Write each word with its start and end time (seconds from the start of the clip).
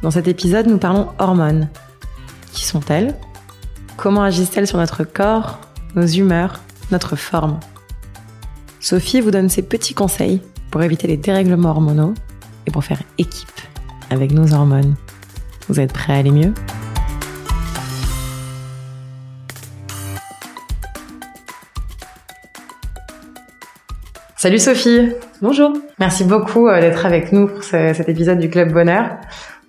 Dans 0.00 0.12
cet 0.12 0.28
épisode, 0.28 0.68
nous 0.68 0.78
parlons 0.78 1.08
hormones. 1.18 1.68
Qui 2.52 2.64
sont-elles? 2.64 3.16
Comment 3.96 4.22
agissent-elles 4.22 4.68
sur 4.68 4.78
notre 4.78 5.02
corps, 5.02 5.58
nos 5.96 6.06
humeurs, 6.06 6.60
notre 6.92 7.16
forme? 7.16 7.58
Sophie 8.78 9.20
vous 9.20 9.32
donne 9.32 9.48
ses 9.48 9.62
petits 9.62 9.94
conseils 9.94 10.40
pour 10.70 10.82
éviter 10.84 11.08
les 11.08 11.16
dérèglements 11.16 11.70
hormonaux 11.70 12.14
et 12.66 12.70
pour 12.70 12.84
faire 12.84 13.02
équipe 13.18 13.60
avec 14.10 14.30
nos 14.30 14.54
hormones. 14.54 14.94
Vous 15.68 15.80
êtes 15.80 15.92
prêts 15.92 16.12
à 16.12 16.16
aller 16.18 16.30
mieux? 16.30 16.54
Salut 24.36 24.60
Sophie 24.60 25.10
Bonjour 25.42 25.72
Merci 25.98 26.22
beaucoup 26.22 26.68
euh, 26.68 26.80
d'être 26.80 27.04
avec 27.04 27.32
nous 27.32 27.48
pour 27.48 27.64
cet 27.64 28.08
épisode 28.08 28.38
du 28.38 28.48
Club 28.48 28.72
Bonheur. 28.72 29.16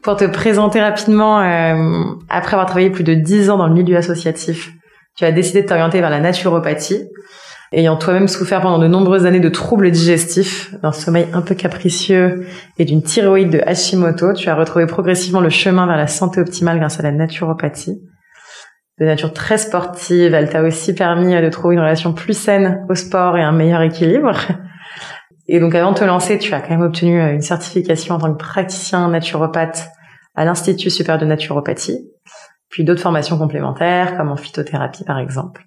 Pour 0.02 0.16
te 0.16 0.26
présenter 0.26 0.82
rapidement, 0.82 1.42
euh, 1.42 2.04
après 2.30 2.54
avoir 2.54 2.68
travaillé 2.68 2.90
plus 2.90 3.04
de 3.04 3.14
10 3.14 3.50
ans 3.50 3.58
dans 3.58 3.68
le 3.68 3.74
milieu 3.74 3.98
associatif, 3.98 4.72
tu 5.18 5.26
as 5.26 5.32
décidé 5.32 5.64
de 5.64 5.68
t'orienter 5.68 6.00
vers 6.00 6.10
la 6.10 6.22
naturopathie. 6.22 7.10
Ayant 7.72 7.98
toi-même 7.98 8.28
souffert 8.28 8.62
pendant 8.62 8.80
de 8.80 8.88
nombreuses 8.88 9.26
années 9.26 9.42
de 9.42 9.50
troubles 9.50 9.92
digestifs, 9.92 10.74
d'un 10.82 10.92
sommeil 10.92 11.28
un 11.34 11.42
peu 11.42 11.54
capricieux 11.54 12.48
et 12.80 12.86
d'une 12.86 13.04
thyroïde 13.04 13.52
de 13.52 13.62
Hashimoto, 13.64 14.34
tu 14.34 14.50
as 14.50 14.56
retrouvé 14.56 14.88
progressivement 14.88 15.42
le 15.42 15.50
chemin 15.50 15.86
vers 15.86 15.98
la 15.98 16.08
santé 16.08 16.40
optimale 16.40 16.80
grâce 16.80 17.00
à 17.00 17.04
la 17.04 17.12
naturopathie. 17.12 18.02
De 19.00 19.06
nature 19.06 19.34
très 19.34 19.58
sportive, 19.58 20.34
elle 20.34 20.50
t'a 20.50 20.64
aussi 20.64 20.96
permis 20.96 21.40
de 21.40 21.50
trouver 21.50 21.76
une 21.76 21.82
relation 21.82 22.14
plus 22.14 22.34
saine 22.34 22.86
au 22.90 22.96
sport 22.96 23.38
et 23.38 23.44
un 23.44 23.52
meilleur 23.52 23.82
équilibre. 23.82 24.32
Et 25.52 25.60
donc 25.60 25.74
avant 25.74 25.94
de 25.94 25.98
te 25.98 26.04
lancer, 26.04 26.38
tu 26.38 26.54
as 26.54 26.62
quand 26.62 26.70
même 26.70 26.84
obtenu 26.84 27.20
euh, 27.20 27.34
une 27.34 27.42
certification 27.42 28.14
en 28.14 28.20
tant 28.20 28.32
que 28.32 28.38
praticien 28.38 29.10
naturopathe 29.10 29.90
à 30.36 30.46
l'Institut 30.46 30.92
supérieur 30.92 31.20
de 31.20 31.26
naturopathie, 31.26 32.08
puis 32.70 32.84
d'autres 32.84 33.02
formations 33.02 33.36
complémentaires 33.36 34.16
comme 34.16 34.30
en 34.30 34.36
phytothérapie 34.36 35.04
par 35.04 35.18
exemple. 35.18 35.66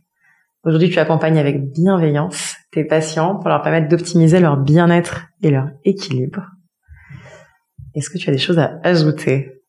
Aujourd'hui, 0.64 0.88
tu 0.88 1.00
accompagnes 1.00 1.38
avec 1.38 1.72
bienveillance 1.72 2.54
tes 2.70 2.84
patients 2.84 3.34
pour 3.34 3.48
leur 3.48 3.60
permettre 3.62 3.88
d'optimiser 3.88 4.38
leur 4.38 4.56
bien-être 4.56 5.24
et 5.42 5.50
leur 5.50 5.70
équilibre. 5.84 6.46
Est-ce 7.96 8.08
que 8.08 8.18
tu 8.18 8.30
as 8.30 8.32
des 8.32 8.38
choses 8.38 8.60
à 8.60 8.78
ajouter? 8.84 9.64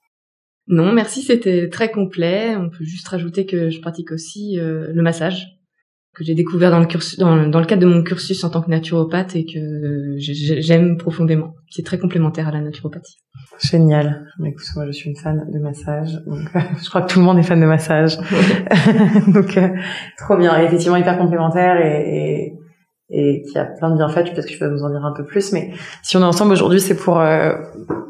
Non, 0.67 0.93
merci, 0.93 1.23
c'était 1.23 1.69
très 1.69 1.89
complet. 1.89 2.55
On 2.55 2.69
peut 2.69 2.83
juste 2.83 3.07
rajouter 3.07 3.47
que 3.47 3.71
je 3.71 3.81
pratique 3.81 4.11
aussi 4.11 4.59
euh, 4.59 4.91
le 4.93 5.01
massage 5.01 5.47
que 6.15 6.23
j'ai 6.23 6.35
découvert 6.35 6.69
dans 6.69 6.79
le, 6.79 6.85
cursus, 6.85 7.17
dans, 7.17 7.35
le 7.35 7.65
cadre 7.65 7.81
de 7.81 7.87
mon 7.87 8.03
cursus 8.03 8.43
en 8.43 8.49
tant 8.49 8.61
que 8.61 8.69
naturopathe 8.69 9.35
et 9.35 9.45
que 9.45 10.15
j'aime 10.17 10.97
profondément. 10.97 11.55
C'est 11.69 11.83
très 11.83 11.97
complémentaire 11.97 12.47
à 12.47 12.51
la 12.51 12.61
naturopathie. 12.61 13.17
Génial. 13.59 14.27
Écoute, 14.45 14.65
moi 14.75 14.85
je 14.85 14.91
suis 14.91 15.09
une 15.09 15.15
fan 15.15 15.43
de 15.51 15.59
massage, 15.59 16.13
donc 16.27 16.41
je 16.83 16.89
crois 16.89 17.01
que 17.01 17.11
tout 17.11 17.19
le 17.19 17.25
monde 17.25 17.39
est 17.39 17.43
fan 17.43 17.59
de 17.59 17.65
massage. 17.65 18.17
donc 19.27 19.57
euh, 19.57 19.69
trop 20.17 20.37
bien, 20.37 20.59
et 20.59 20.65
effectivement 20.65 20.97
hyper 20.97 21.17
complémentaire 21.17 21.83
et, 21.83 22.53
et, 23.09 23.39
et 23.39 23.41
qui 23.41 23.57
a 23.57 23.65
plein 23.65 23.89
de 23.89 23.97
bienfaits. 23.97 24.33
Peut-être 24.33 24.45
que 24.45 24.51
tu 24.51 24.59
vas 24.59 24.69
nous 24.69 24.83
en 24.83 24.91
dire 24.91 25.03
un 25.03 25.13
peu 25.13 25.25
plus, 25.25 25.51
mais 25.51 25.71
si 26.03 26.15
on 26.15 26.21
est 26.21 26.25
ensemble 26.25 26.51
aujourd'hui, 26.51 26.79
c'est 26.79 26.95
pour 26.95 27.19
euh, 27.19 27.53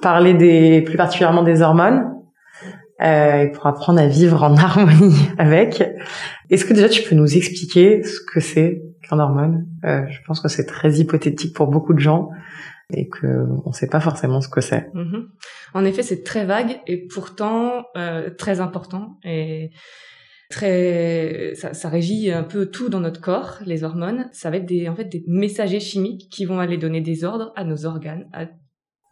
parler 0.02 0.34
des 0.34 0.82
plus 0.82 0.98
particulièrement 0.98 1.44
des 1.44 1.62
hormones 1.62 2.13
euh, 3.02 3.44
et 3.44 3.52
pour 3.52 3.66
apprendre 3.66 4.00
à 4.00 4.08
vivre 4.08 4.44
en 4.44 4.56
harmonie 4.58 5.30
avec. 5.38 5.84
Est-ce 6.50 6.66
que 6.66 6.74
déjà 6.74 6.90
tu 6.90 7.04
peux 7.04 7.16
nous 7.16 7.36
expliquer 7.36 8.04
ce 8.04 8.20
que 8.22 8.40
c'est 8.40 8.84
qu'un 9.08 9.20
hormone? 9.20 9.68
Euh, 9.84 10.06
Je 10.10 10.20
pense 10.26 10.40
que 10.40 10.48
c'est 10.48 10.66
très 10.66 10.94
hypothétique 10.94 11.56
pour 11.56 11.68
beaucoup 11.68 11.94
de 11.94 12.00
gens 12.00 12.30
et 12.94 13.08
que 13.10 13.48
on 13.66 13.70
ne 13.70 13.74
sait 13.74 13.88
pas 13.88 14.00
forcément 14.00 14.42
ce 14.42 14.50
que 14.50 14.62
c'est. 14.62 14.92
Mm-hmm. 14.94 15.28
En 15.74 15.86
effet, 15.86 16.04
c'est 16.04 16.24
très 16.24 16.46
vague 16.46 16.80
et 16.86 17.08
pourtant 17.08 17.86
euh, 17.98 18.30
très 18.30 18.60
important 18.60 19.18
et 19.24 19.72
très 20.52 21.54
ça, 21.56 21.74
ça, 21.74 21.90
régit 21.90 22.32
un 22.32 22.44
peu 22.44 22.68
tout 22.68 22.90
dans 22.90 23.00
notre 23.00 23.22
corps. 23.22 23.58
Les 23.66 23.84
hormones, 23.84 24.30
ça 24.32 24.52
va 24.52 24.58
être 24.58 24.66
des 24.66 24.88
en 24.88 24.96
fait 24.96 25.06
des 25.06 25.24
messagers 25.28 25.80
chimiques 25.80 26.30
qui 26.30 26.46
vont 26.46 26.60
aller 26.60 26.78
donner 26.78 27.02
des 27.02 27.24
ordres 27.24 27.52
à 27.56 27.64
nos 27.64 27.86
organes, 27.86 28.30
à 28.34 28.46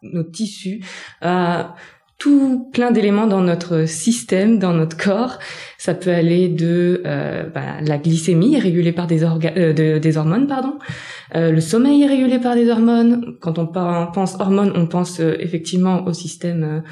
nos 0.02 0.22
tissus, 0.22 0.84
à 1.20 1.74
tout 2.22 2.68
plein 2.72 2.92
d'éléments 2.92 3.26
dans 3.26 3.40
notre 3.40 3.84
système, 3.86 4.60
dans 4.60 4.72
notre 4.72 4.96
corps. 4.96 5.40
Ça 5.76 5.92
peut 5.92 6.12
aller 6.12 6.48
de 6.48 7.02
euh, 7.04 7.42
bah, 7.52 7.80
la 7.84 7.98
glycémie 7.98 8.60
régulée 8.60 8.92
par 8.92 9.08
des, 9.08 9.24
euh, 9.24 9.98
des 9.98 10.16
hormones, 10.16 10.46
pardon. 10.46 10.74
Euh, 11.34 11.50
le 11.50 11.60
sommeil 11.60 12.04
est 12.04 12.06
régulé 12.06 12.38
par 12.38 12.54
des 12.54 12.70
hormones. 12.70 13.34
Quand 13.40 13.58
on 13.58 13.66
pense 13.66 14.36
hormones, 14.38 14.72
on 14.76 14.86
pense 14.86 15.18
euh, 15.18 15.34
effectivement 15.40 16.04
au 16.06 16.12
système 16.12 16.84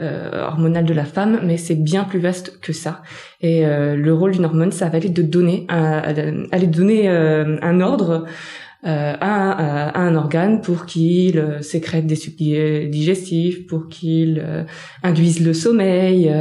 euh, 0.00 0.46
hormonal 0.46 0.86
de 0.86 0.94
la 0.94 1.04
femme, 1.04 1.40
mais 1.44 1.58
c'est 1.58 1.74
bien 1.74 2.04
plus 2.04 2.18
vaste 2.18 2.58
que 2.62 2.72
ça. 2.72 3.02
Et 3.42 3.62
le 3.66 4.14
rôle 4.14 4.32
d'une 4.32 4.46
hormone, 4.46 4.72
ça 4.72 4.88
va 4.88 4.96
aller 4.96 5.10
de 5.10 5.20
donner, 5.20 5.66
aller 5.68 6.66
donner 6.66 7.06
un 7.06 7.80
ordre 7.82 8.24
euh, 8.86 9.14
à, 9.20 10.00
un 10.00 10.14
organe 10.14 10.62
pour 10.62 10.86
qu'il 10.86 11.38
euh, 11.38 11.60
sécrète 11.60 12.06
des 12.06 12.16
sucs 12.16 12.36
digestifs, 12.36 13.66
pour 13.66 13.88
qu'il 13.88 14.42
euh, 14.42 14.64
induise 15.02 15.44
le 15.44 15.52
sommeil. 15.52 16.32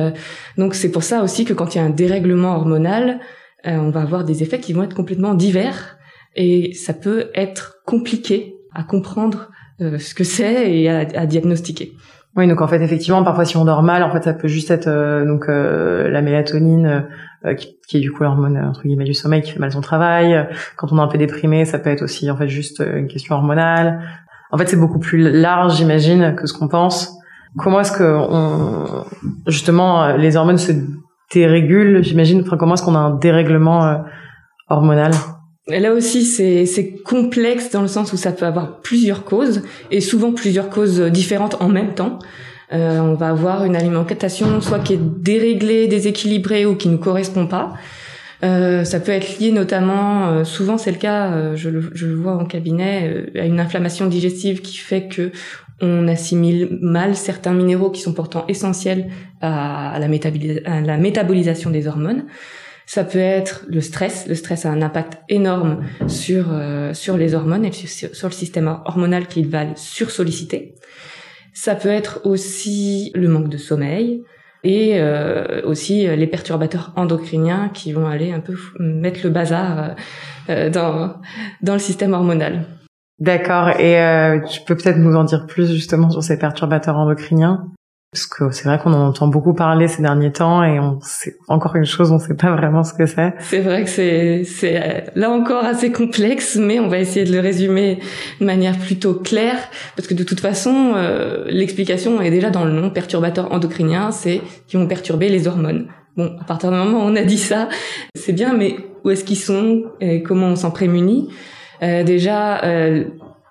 donc 0.57 0.73
c'est 0.73 0.89
pour 0.89 1.03
ça 1.03 1.21
aussi 1.21 1.43
que 1.43 1.53
quand 1.53 1.75
il 1.75 1.79
y 1.79 1.81
a 1.81 1.83
un 1.83 1.89
dérèglement 1.89 2.55
hormonal, 2.55 3.19
on 3.65 3.89
va 3.89 4.01
avoir 4.01 4.23
des 4.23 4.41
effets 4.41 4.61
qui 4.61 4.71
vont 4.71 4.83
être 4.83 4.95
complètement 4.95 5.33
divers 5.33 5.97
et 6.37 6.73
ça 6.73 6.93
peut 6.93 7.29
être 7.35 7.81
compliqué 7.85 8.55
à 8.73 8.83
comprendre 8.83 9.49
ce 9.79 10.13
que 10.13 10.23
c'est 10.23 10.73
et 10.73 10.89
à, 10.89 10.99
à 10.99 11.25
diagnostiquer. 11.25 11.91
Oui, 12.39 12.47
donc 12.47 12.61
en 12.61 12.69
fait, 12.69 12.81
effectivement, 12.81 13.21
parfois 13.21 13.43
si 13.43 13.57
on 13.57 13.65
dort 13.65 13.83
mal, 13.83 14.01
en 14.01 14.11
fait, 14.11 14.23
ça 14.23 14.31
peut 14.33 14.47
juste 14.47 14.71
être 14.71 14.87
euh, 14.87 15.25
donc 15.25 15.49
euh, 15.49 16.09
la 16.09 16.21
mélatonine, 16.21 17.05
euh, 17.43 17.53
qui, 17.53 17.77
qui, 17.85 17.97
est 17.97 17.99
du 17.99 18.13
coup 18.13 18.23
l'hormone 18.23 18.57
entre 18.57 18.83
guillemets 18.83 19.03
du 19.03 19.13
sommeil, 19.13 19.41
qui 19.41 19.51
fait 19.51 19.59
mal 19.59 19.73
son 19.73 19.81
travail. 19.81 20.47
Quand 20.77 20.93
on 20.93 20.99
est 20.99 21.01
un 21.01 21.09
peu 21.09 21.17
déprimé, 21.17 21.65
ça 21.65 21.79
peut 21.79 21.89
être 21.89 22.01
aussi 22.01 22.31
en 22.31 22.37
fait 22.37 22.47
juste 22.47 22.79
une 22.79 23.09
question 23.09 23.35
hormonale. 23.35 23.99
En 24.51 24.57
fait, 24.57 24.67
c'est 24.69 24.77
beaucoup 24.77 24.99
plus 24.99 25.29
large, 25.29 25.75
j'imagine, 25.75 26.33
que 26.33 26.47
ce 26.47 26.53
qu'on 26.53 26.69
pense. 26.69 27.13
Comment 27.57 27.81
est-ce 27.81 27.91
que 27.91 28.03
on, 28.05 29.03
justement 29.45 30.15
les 30.15 30.37
hormones 30.37 30.57
se 30.57 30.71
dérégulent 31.33 32.01
J'imagine? 32.05 32.39
Enfin, 32.39 32.55
comment 32.55 32.75
est-ce 32.75 32.83
qu'on 32.83 32.95
a 32.95 32.99
un 32.99 33.15
dérèglement 33.17 34.05
hormonal? 34.69 35.11
Là 35.69 35.93
aussi, 35.93 36.23
c'est 36.25 36.95
complexe 37.03 37.71
dans 37.71 37.81
le 37.81 37.87
sens 37.87 38.13
où 38.13 38.17
ça 38.17 38.31
peut 38.31 38.45
avoir 38.45 38.81
plusieurs 38.81 39.23
causes 39.23 39.61
et 39.91 40.01
souvent 40.01 40.31
plusieurs 40.31 40.69
causes 40.69 40.99
différentes 41.01 41.61
en 41.61 41.69
même 41.69 41.93
temps. 41.93 42.19
Euh, 42.71 42.99
on 42.99 43.15
va 43.15 43.29
avoir 43.29 43.65
une 43.65 43.75
alimentation 43.75 44.61
soit 44.61 44.79
qui 44.79 44.93
est 44.93 44.99
déréglée, 45.01 45.87
déséquilibrée 45.87 46.65
ou 46.65 46.75
qui 46.75 46.89
ne 46.89 46.97
correspond 46.97 47.47
pas. 47.47 47.73
Euh, 48.43 48.85
ça 48.85 48.99
peut 48.99 49.11
être 49.11 49.39
lié 49.39 49.51
notamment, 49.51 50.29
euh, 50.29 50.43
souvent 50.45 50.77
c'est 50.77 50.91
le 50.91 50.97
cas, 50.97 51.31
euh, 51.33 51.55
je 51.57 51.69
le, 51.69 51.91
je, 51.93 52.07
le, 52.07 52.15
vois 52.15 52.37
en 52.37 52.45
cabinet, 52.45 53.11
euh, 53.35 53.41
à 53.41 53.45
une 53.45 53.59
inflammation 53.59 54.05
digestive 54.05 54.61
qui 54.61 54.77
fait 54.77 55.07
que 55.07 55.31
on 55.81 56.07
assimile 56.07 56.77
mal 56.81 57.15
certains 57.15 57.53
minéraux 57.53 57.89
qui 57.89 58.01
sont 58.01 58.13
pourtant 58.13 58.45
essentiels 58.47 59.09
à 59.41 59.97
la 59.97 60.97
métabolisation 60.97 61.69
des 61.69 61.87
hormones. 61.87 62.25
Ça 62.91 63.03
peut 63.03 63.19
être 63.19 63.65
le 63.67 63.81
stress. 63.81 64.25
Le 64.27 64.33
stress 64.33 64.65
a 64.65 64.71
un 64.71 64.81
impact 64.81 65.19
énorme 65.29 65.85
sur 66.07 66.47
euh, 66.49 66.91
sur 66.95 67.17
les 67.17 67.35
hormones 67.35 67.63
et 67.63 67.71
sur, 67.71 68.27
le 68.27 68.33
système 68.33 68.67
hormonal 68.83 69.27
qui 69.27 69.43
va 69.43 69.75
sursolliciter. 69.75 70.73
Ça 71.53 71.75
peut 71.75 71.89
être 71.89 72.21
aussi 72.23 73.11
le 73.13 73.27
manque 73.27 73.49
de 73.49 73.57
sommeil 73.57 74.23
et 74.63 74.99
euh, 74.99 75.61
aussi 75.65 76.07
les 76.07 76.25
perturbateurs 76.25 76.91
endocriniens 76.95 77.69
qui 77.71 77.93
vont 77.93 78.07
aller 78.07 78.31
un 78.31 78.39
peu 78.39 78.55
mettre 78.79 79.19
le 79.23 79.29
bazar 79.29 79.93
euh, 80.49 80.71
dans 80.71 81.13
dans 81.61 81.73
le 81.73 81.79
système 81.79 82.13
hormonal. 82.13 82.65
D'accord. 83.19 83.69
Et 83.79 83.99
tu 84.49 84.61
peux 84.65 84.75
peut-être 84.75 84.97
nous 84.97 85.15
en 85.15 85.25
dire 85.25 85.45
plus 85.45 85.71
justement 85.71 86.09
sur 86.09 86.23
ces 86.23 86.39
perturbateurs 86.39 86.97
endocriniens? 86.97 87.67
Parce 88.11 88.25
que 88.25 88.49
c'est 88.49 88.63
vrai 88.63 88.79
qu'on 88.79 88.91
en 88.93 89.07
entend 89.09 89.27
beaucoup 89.27 89.53
parler 89.53 89.87
ces 89.87 90.01
derniers 90.01 90.31
temps 90.31 90.63
et 90.63 90.79
on 90.79 90.99
sait 91.01 91.35
encore 91.47 91.75
une 91.75 91.85
chose, 91.85 92.11
on 92.11 92.17
sait 92.17 92.33
pas 92.33 92.51
vraiment 92.55 92.83
ce 92.83 92.93
que 92.93 93.05
c'est. 93.05 93.33
C'est 93.39 93.59
vrai 93.59 93.83
que 93.83 93.89
c'est 93.89 94.43
c'est 94.45 95.11
là 95.15 95.29
encore 95.29 95.63
assez 95.63 95.91
complexe, 95.91 96.55
mais 96.55 96.79
on 96.79 96.87
va 96.87 96.97
essayer 96.97 97.23
de 97.23 97.31
le 97.31 97.39
résumer 97.39 97.99
de 98.41 98.45
manière 98.45 98.77
plutôt 98.79 99.13
claire 99.13 99.59
parce 99.95 100.07
que 100.07 100.15
de 100.15 100.23
toute 100.23 100.39
façon, 100.39 100.93
euh, 100.95 101.45
l'explication 101.49 102.19
est 102.19 102.31
déjà 102.31 102.49
dans 102.49 102.65
le 102.65 102.71
nom 102.71 102.89
perturbateur 102.89 103.51
endocrinien, 103.51 104.11
c'est 104.11 104.41
qui 104.67 104.77
vont 104.77 104.87
perturber 104.87 105.29
les 105.29 105.47
hormones. 105.47 105.87
Bon, 106.17 106.35
à 106.41 106.43
partir 106.45 106.71
du 106.71 106.77
moment 106.77 107.05
où 107.05 107.07
on 107.07 107.15
a 107.15 107.23
dit 107.23 107.37
ça, 107.37 107.69
c'est 108.15 108.33
bien, 108.33 108.53
mais 108.53 108.75
où 109.03 109.11
est-ce 109.11 109.23
qu'ils 109.23 109.37
sont 109.37 109.83
et 110.01 110.23
comment 110.23 110.47
on 110.47 110.55
s'en 110.55 110.71
prémunit? 110.71 111.29
Euh, 111.83 112.03
Déjà, 112.03 112.63
euh, 112.63 113.03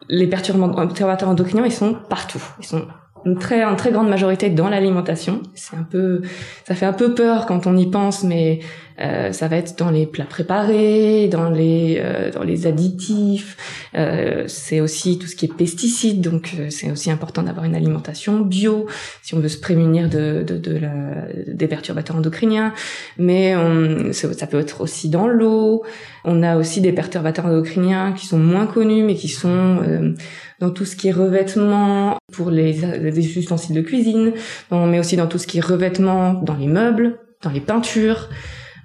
les 0.09 0.27
perturbateurs 0.27 1.29
endocriniens, 1.29 1.65
ils 1.65 1.73
sont 1.73 1.97
partout. 2.11 2.43
Ils 2.61 2.67
sont 2.67 2.87
une 3.25 3.39
très, 3.39 3.63
une 3.63 3.77
très 3.77 3.91
grande 3.91 4.09
majorité 4.09 4.51
dans 4.51 4.69
l'alimentation. 4.69 5.43
C'est 5.55 5.77
un 5.77 5.83
peu, 5.83 6.23
ça 6.65 6.75
fait 6.75 6.87
un 6.87 6.93
peu 6.93 7.15
peur 7.15 7.47
quand 7.47 7.67
on 7.67 7.77
y 7.77 7.87
pense, 7.87 8.25
mais 8.25 8.61
euh, 9.01 9.33
ça 9.33 9.49
va 9.49 9.57
être 9.57 9.79
dans 9.79 9.91
les 9.91 10.07
plats 10.07 10.25
préparés, 10.25 11.29
dans 11.29 11.51
les, 11.51 12.01
euh, 12.03 12.31
dans 12.31 12.43
les 12.43 12.67
additifs. 12.67 13.57
Euh, 13.95 14.45
c'est 14.47 14.81
aussi 14.81 15.19
tout 15.19 15.27
ce 15.27 15.37
qui 15.37 15.47
est 15.47 15.55
pesticides, 15.55 16.21
donc 16.21 16.55
euh, 16.59 16.71
c'est 16.71 16.91
aussi 16.91 17.11
important 17.11 17.43
d'avoir 17.43 17.65
une 17.65 17.75
alimentation 17.75 18.41
bio 18.41 18.87
si 19.23 19.35
on 19.35 19.41
veut 19.41 19.49
se 19.49 19.61
prémunir 19.61 20.09
de, 20.09 20.43
de, 20.47 20.57
de 20.57 20.79
la, 20.79 21.27
des 21.47 21.69
perturbateurs 21.69 22.17
endocriniens. 22.17 22.73
Mais 23.19 23.57
on, 23.57 24.13
ça 24.13 24.47
peut 24.47 24.61
être 24.61 24.81
aussi 24.81 25.09
dans 25.09 25.27
l'eau. 25.27 25.85
On 26.25 26.43
a 26.43 26.57
aussi 26.57 26.81
des 26.81 26.93
perturbateurs 26.93 27.47
endocriniens 27.47 28.13
qui 28.13 28.27
sont 28.27 28.39
moins 28.39 28.67
connus, 28.67 29.03
mais 29.03 29.15
qui 29.15 29.29
sont 29.29 29.79
euh, 29.83 30.15
dans 30.61 30.71
tout 30.71 30.85
ce 30.85 30.97
qui 30.97 31.09
est 31.09 31.13
revêtement 31.13 32.19
pour 32.33 32.51
les, 32.51 32.73
les 32.73 33.39
ustensiles 33.39 33.77
de 33.77 33.81
cuisine, 33.81 34.33
mais 34.73 34.99
aussi 34.99 35.17
dans 35.17 35.29
tout 35.29 35.39
ce 35.39 35.47
qui 35.47 35.59
est 35.59 35.65
revêtement 35.65 36.35
dans 36.35 36.57
les 36.57 36.67
meubles, 36.67 37.21
dans 37.43 37.51
les 37.51 37.61
peintures, 37.61 38.29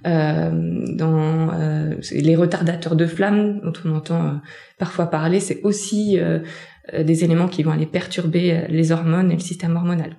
dans 0.04 1.50
euh, 1.54 1.96
les 2.12 2.36
retardateurs 2.36 2.96
de 2.96 3.06
flamme 3.06 3.62
dont 3.62 3.74
on 3.86 3.96
entend 3.96 4.26
euh, 4.26 4.32
parfois 4.78 5.08
parler, 5.08 5.40
c'est 5.40 5.62
aussi 5.64 6.20
euh, 6.20 6.40
des 6.98 7.24
éléments 7.24 7.48
qui 7.48 7.64
vont 7.64 7.72
aller 7.72 7.86
perturber 7.86 8.66
les 8.68 8.92
hormones 8.92 9.32
et 9.32 9.36
le 9.36 9.40
système 9.40 9.76
hormonal. 9.76 10.18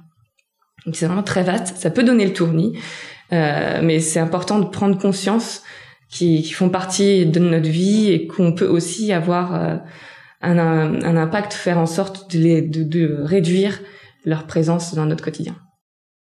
Donc 0.87 0.97
c'est 0.97 1.07
vraiment 1.07 1.23
très 1.23 1.43
vaste, 1.43 1.77
ça 1.77 1.91
peut 1.91 2.05
donner 2.05 2.27
le 2.27 2.33
tournis, 2.33 2.79
mais 3.31 4.01
c'est 4.01 4.21
important 4.21 4.61
de 4.61 4.67
prendre 4.67 4.99
conscience 4.99 5.63
qui, 6.11 6.43
qui, 6.43 6.53
font 6.53 6.69
partie 6.69 7.27
de 7.27 7.41
notre 7.41 7.69
vie 7.69 8.11
et 8.11 8.27
qu'on 8.27 8.53
peut 8.53 8.67
aussi 8.67 9.13
avoir 9.13 9.83
un, 10.41 11.17
impact, 11.17 11.53
faire 11.53 11.79
en 11.79 11.87
sorte 11.87 12.35
de, 12.37 13.23
réduire 13.23 13.81
leur 14.25 14.47
présence 14.47 14.95
dans 14.95 15.07
notre 15.07 15.25
quotidien. 15.25 15.57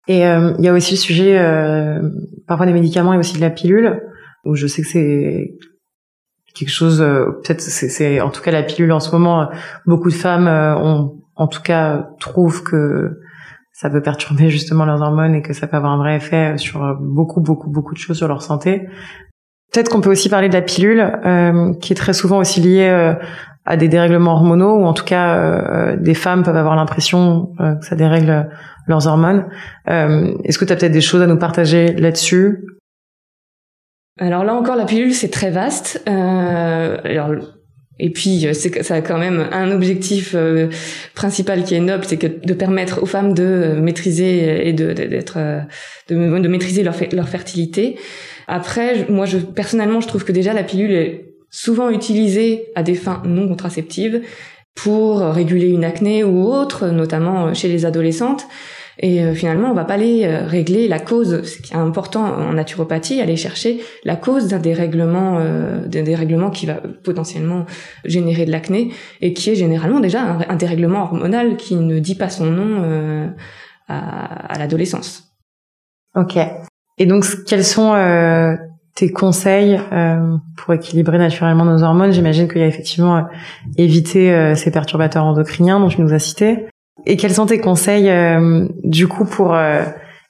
Et 0.09 0.25
euh, 0.27 0.55
il 0.59 0.65
y 0.65 0.69
a 0.69 0.73
aussi 0.73 0.93
le 0.95 0.99
sujet, 0.99 1.39
euh, 1.39 2.01
parfois 2.47 2.67
des 2.67 2.73
médicaments 2.73 3.15
et 3.15 3.19
aussi 3.19 3.37
de 3.37 3.41
la 3.41 3.51
pilule, 3.51 4.03
où 4.45 4.55
je 4.55 4.67
sais 4.67 4.83
que 4.83 4.89
c'est 4.89 5.55
quelque 6.55 6.71
chose, 6.71 7.03
euh, 7.03 7.27
peut-être 7.43 7.61
c'est 7.61 8.21
en 8.21 8.31
tout 8.31 8.43
cas 8.43 8.51
la 8.51 8.63
pilule 8.63 8.93
en 8.93 9.01
ce 9.01 9.11
moment, 9.11 9.49
beaucoup 9.87 10.11
de 10.11 10.15
femmes 10.15 10.49
ont, 10.49 11.21
en 11.35 11.47
tout 11.49 11.63
cas 11.63 12.09
trouvent 12.21 12.63
que 12.63 13.21
ça 13.73 13.91
peut 13.91 14.01
perturber 14.01 14.49
justement 14.51 14.87
leurs 14.87 15.03
hormones 15.03 15.35
et 15.35 15.43
que 15.43 15.53
ça 15.53 15.67
peut 15.67 15.77
avoir 15.77 15.93
un 15.93 15.99
vrai 15.99 16.17
effet 16.17 16.57
sur 16.57 16.97
beaucoup 16.99 17.43
beaucoup 17.43 17.69
beaucoup 17.69 17.93
de 17.93 17.99
choses 17.99 18.17
sur 18.17 18.29
leur 18.29 18.41
santé. 18.41 18.89
Peut-être 19.73 19.91
qu'on 19.91 20.01
peut 20.01 20.11
aussi 20.11 20.29
parler 20.29 20.49
de 20.49 20.55
la 20.55 20.63
pilule, 20.63 21.01
euh, 21.01 21.75
qui 21.75 21.93
est 21.93 21.97
très 21.97 22.13
souvent 22.13 22.39
aussi 22.39 22.61
liée 22.61 22.89
euh, 22.89 23.15
à 23.65 23.77
des 23.77 23.89
dérèglements 23.89 24.33
hormonaux, 24.33 24.79
ou 24.79 24.85
en 24.87 24.93
tout 24.93 25.05
cas, 25.05 25.37
euh, 25.37 25.97
des 25.97 26.15
femmes 26.15 26.43
peuvent 26.45 26.57
avoir 26.57 26.77
l'impression 26.77 27.51
que 27.59 27.85
ça 27.85 27.97
dérègle 27.97 28.49
leurs 28.87 29.07
hormones. 29.07 29.47
Est-ce 29.87 30.59
que 30.59 30.65
tu 30.65 30.73
as 30.73 30.77
peut-être 30.77 30.93
des 30.93 31.01
choses 31.01 31.23
à 31.23 31.27
nous 31.27 31.39
partager 31.39 31.93
là-dessus? 31.93 32.65
Alors 34.19 34.45
là 34.45 34.55
encore, 34.55 34.77
la 34.77 34.87
pilule, 34.87 35.15
c'est 35.15 35.31
très 35.31 35.51
vaste. 35.51 36.03
alors, 36.07 37.33
et 37.99 38.11
puis, 38.11 38.47
c'est 38.53 38.83
ça 38.83 38.97
a 38.97 39.01
quand 39.01 39.19
même 39.19 39.47
un 39.53 39.71
objectif 39.71 40.37
principal 41.15 41.65
qui 41.65 41.75
est 41.75 41.81
noble, 41.81 42.05
c'est 42.05 42.19
que 42.19 42.27
de 42.27 42.55
permettre 42.55 43.03
aux 43.03 43.07
femmes 43.07 43.33
de 43.33 43.75
maîtriser 43.81 44.69
et 44.69 44.73
de 44.73 44.93
d'être 44.93 45.39
de, 46.09 46.15
de, 46.15 46.49
maîtriser 46.49 46.83
leur, 46.83 46.95
leur 47.13 47.29
fertilité. 47.29 47.97
Après, 48.49 49.07
moi, 49.09 49.27
je, 49.27 49.39
personnellement, 49.39 50.01
je 50.01 50.09
trouve 50.09 50.25
que 50.25 50.33
déjà 50.33 50.53
la 50.53 50.63
pilule 50.63 50.93
est 50.93 51.27
souvent 51.51 51.91
utilisée 51.91 52.67
à 52.75 52.83
des 52.83 52.95
fins 52.95 53.23
non 53.25 53.49
contraceptives 53.49 54.23
pour 54.75 55.21
réguler 55.21 55.69
une 55.69 55.85
acné 55.85 56.23
ou 56.23 56.47
autre, 56.47 56.89
notamment 56.89 57.55
chez 57.55 57.69
les 57.69 57.87
adolescentes. 57.87 58.47
Et 58.99 59.23
euh, 59.23 59.35
finalement, 59.35 59.71
on 59.71 59.75
va 59.75 59.85
pas 59.85 59.95
aller 59.95 60.25
euh, 60.25 60.47
régler 60.47 60.89
la 60.89 60.99
cause. 60.99 61.43
Ce 61.43 61.61
qui 61.61 61.73
est 61.73 61.77
important 61.77 62.25
en 62.25 62.53
naturopathie, 62.55 63.21
aller 63.21 63.37
chercher 63.37 63.81
la 64.05 64.17
cause 64.17 64.49
d'un 64.49 64.59
dérèglement, 64.59 65.39
euh, 65.39 65.87
d'un 65.87 66.03
dérèglement 66.03 66.51
qui 66.51 66.67
va 66.67 66.81
potentiellement 67.05 67.67
générer 68.05 68.47
de 68.47 68.53
l'acné 68.53 68.93
et 69.21 69.33
qui 69.35 69.51
est 69.51 69.55
généralement 69.55 70.01
déjà 70.01 70.39
un, 70.49 70.57
dérèglement 70.57 71.03
hormonal 71.03 71.57
qui 71.57 71.77
ne 71.77 71.99
dit 71.99 72.15
pas 72.15 72.31
son 72.31 72.47
nom 72.47 72.83
euh, 72.85 73.29
à, 73.89 74.53
à 74.55 74.59
l'adolescence. 74.59 75.25
Ok. 76.15 76.39
Et 76.99 77.07
donc, 77.07 77.27
quels 77.47 77.65
sont 77.65 77.93
euh, 77.93 78.57
tes 78.95 79.13
conseils 79.13 79.79
euh, 79.93 80.37
pour 80.57 80.73
équilibrer 80.75 81.19
naturellement 81.19 81.65
nos 81.65 81.83
hormones? 81.83 82.13
J'imagine 82.13 82.49
qu'il 82.49 82.63
y 82.63 82.65
a 82.65 82.67
effectivement 82.67 83.19
euh, 83.19 83.23
éviter 83.77 84.33
euh, 84.33 84.55
ces 84.55 84.71
perturbateurs 84.71 85.25
endocriniens 85.25 85.79
dont 85.79 85.89
tu 85.89 86.01
nous 86.01 86.13
as 86.15 86.19
cité. 86.19 86.67
Et 87.05 87.17
quels 87.17 87.35
sont 87.35 87.47
tes 87.47 87.61
conseils 87.61 88.09
euh, 88.09 88.67
du 88.85 89.07
coup 89.07 89.25
pour 89.25 89.57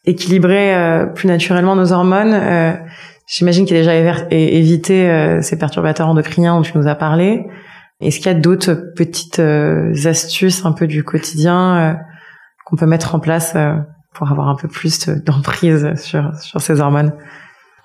équilibrer 0.04 1.04
plus 1.14 1.28
naturellement 1.28 1.76
nos 1.76 1.92
hormones? 1.92 2.34
J'imagine 3.28 3.66
qu'il 3.66 3.76
y 3.76 3.80
a 3.80 3.82
déjà 3.82 4.26
éviter 4.30 5.38
ces 5.42 5.58
perturbateurs 5.58 6.08
endocriniens 6.08 6.56
dont 6.56 6.62
tu 6.62 6.76
nous 6.76 6.88
as 6.88 6.94
parlé. 6.94 7.46
Est-ce 8.00 8.18
qu'il 8.18 8.26
y 8.26 8.34
a 8.34 8.38
d'autres 8.38 8.74
petites 8.94 9.40
astuces 9.40 10.64
un 10.64 10.72
peu 10.72 10.86
du 10.86 11.02
quotidien 11.02 11.98
qu'on 12.64 12.76
peut 12.76 12.86
mettre 12.86 13.14
en 13.14 13.20
place 13.20 13.56
pour 14.14 14.30
avoir 14.30 14.48
un 14.48 14.56
peu 14.56 14.68
plus 14.68 15.08
d'emprise 15.08 15.94
sur, 15.96 16.34
sur 16.40 16.60
ces 16.60 16.80
hormones? 16.80 17.12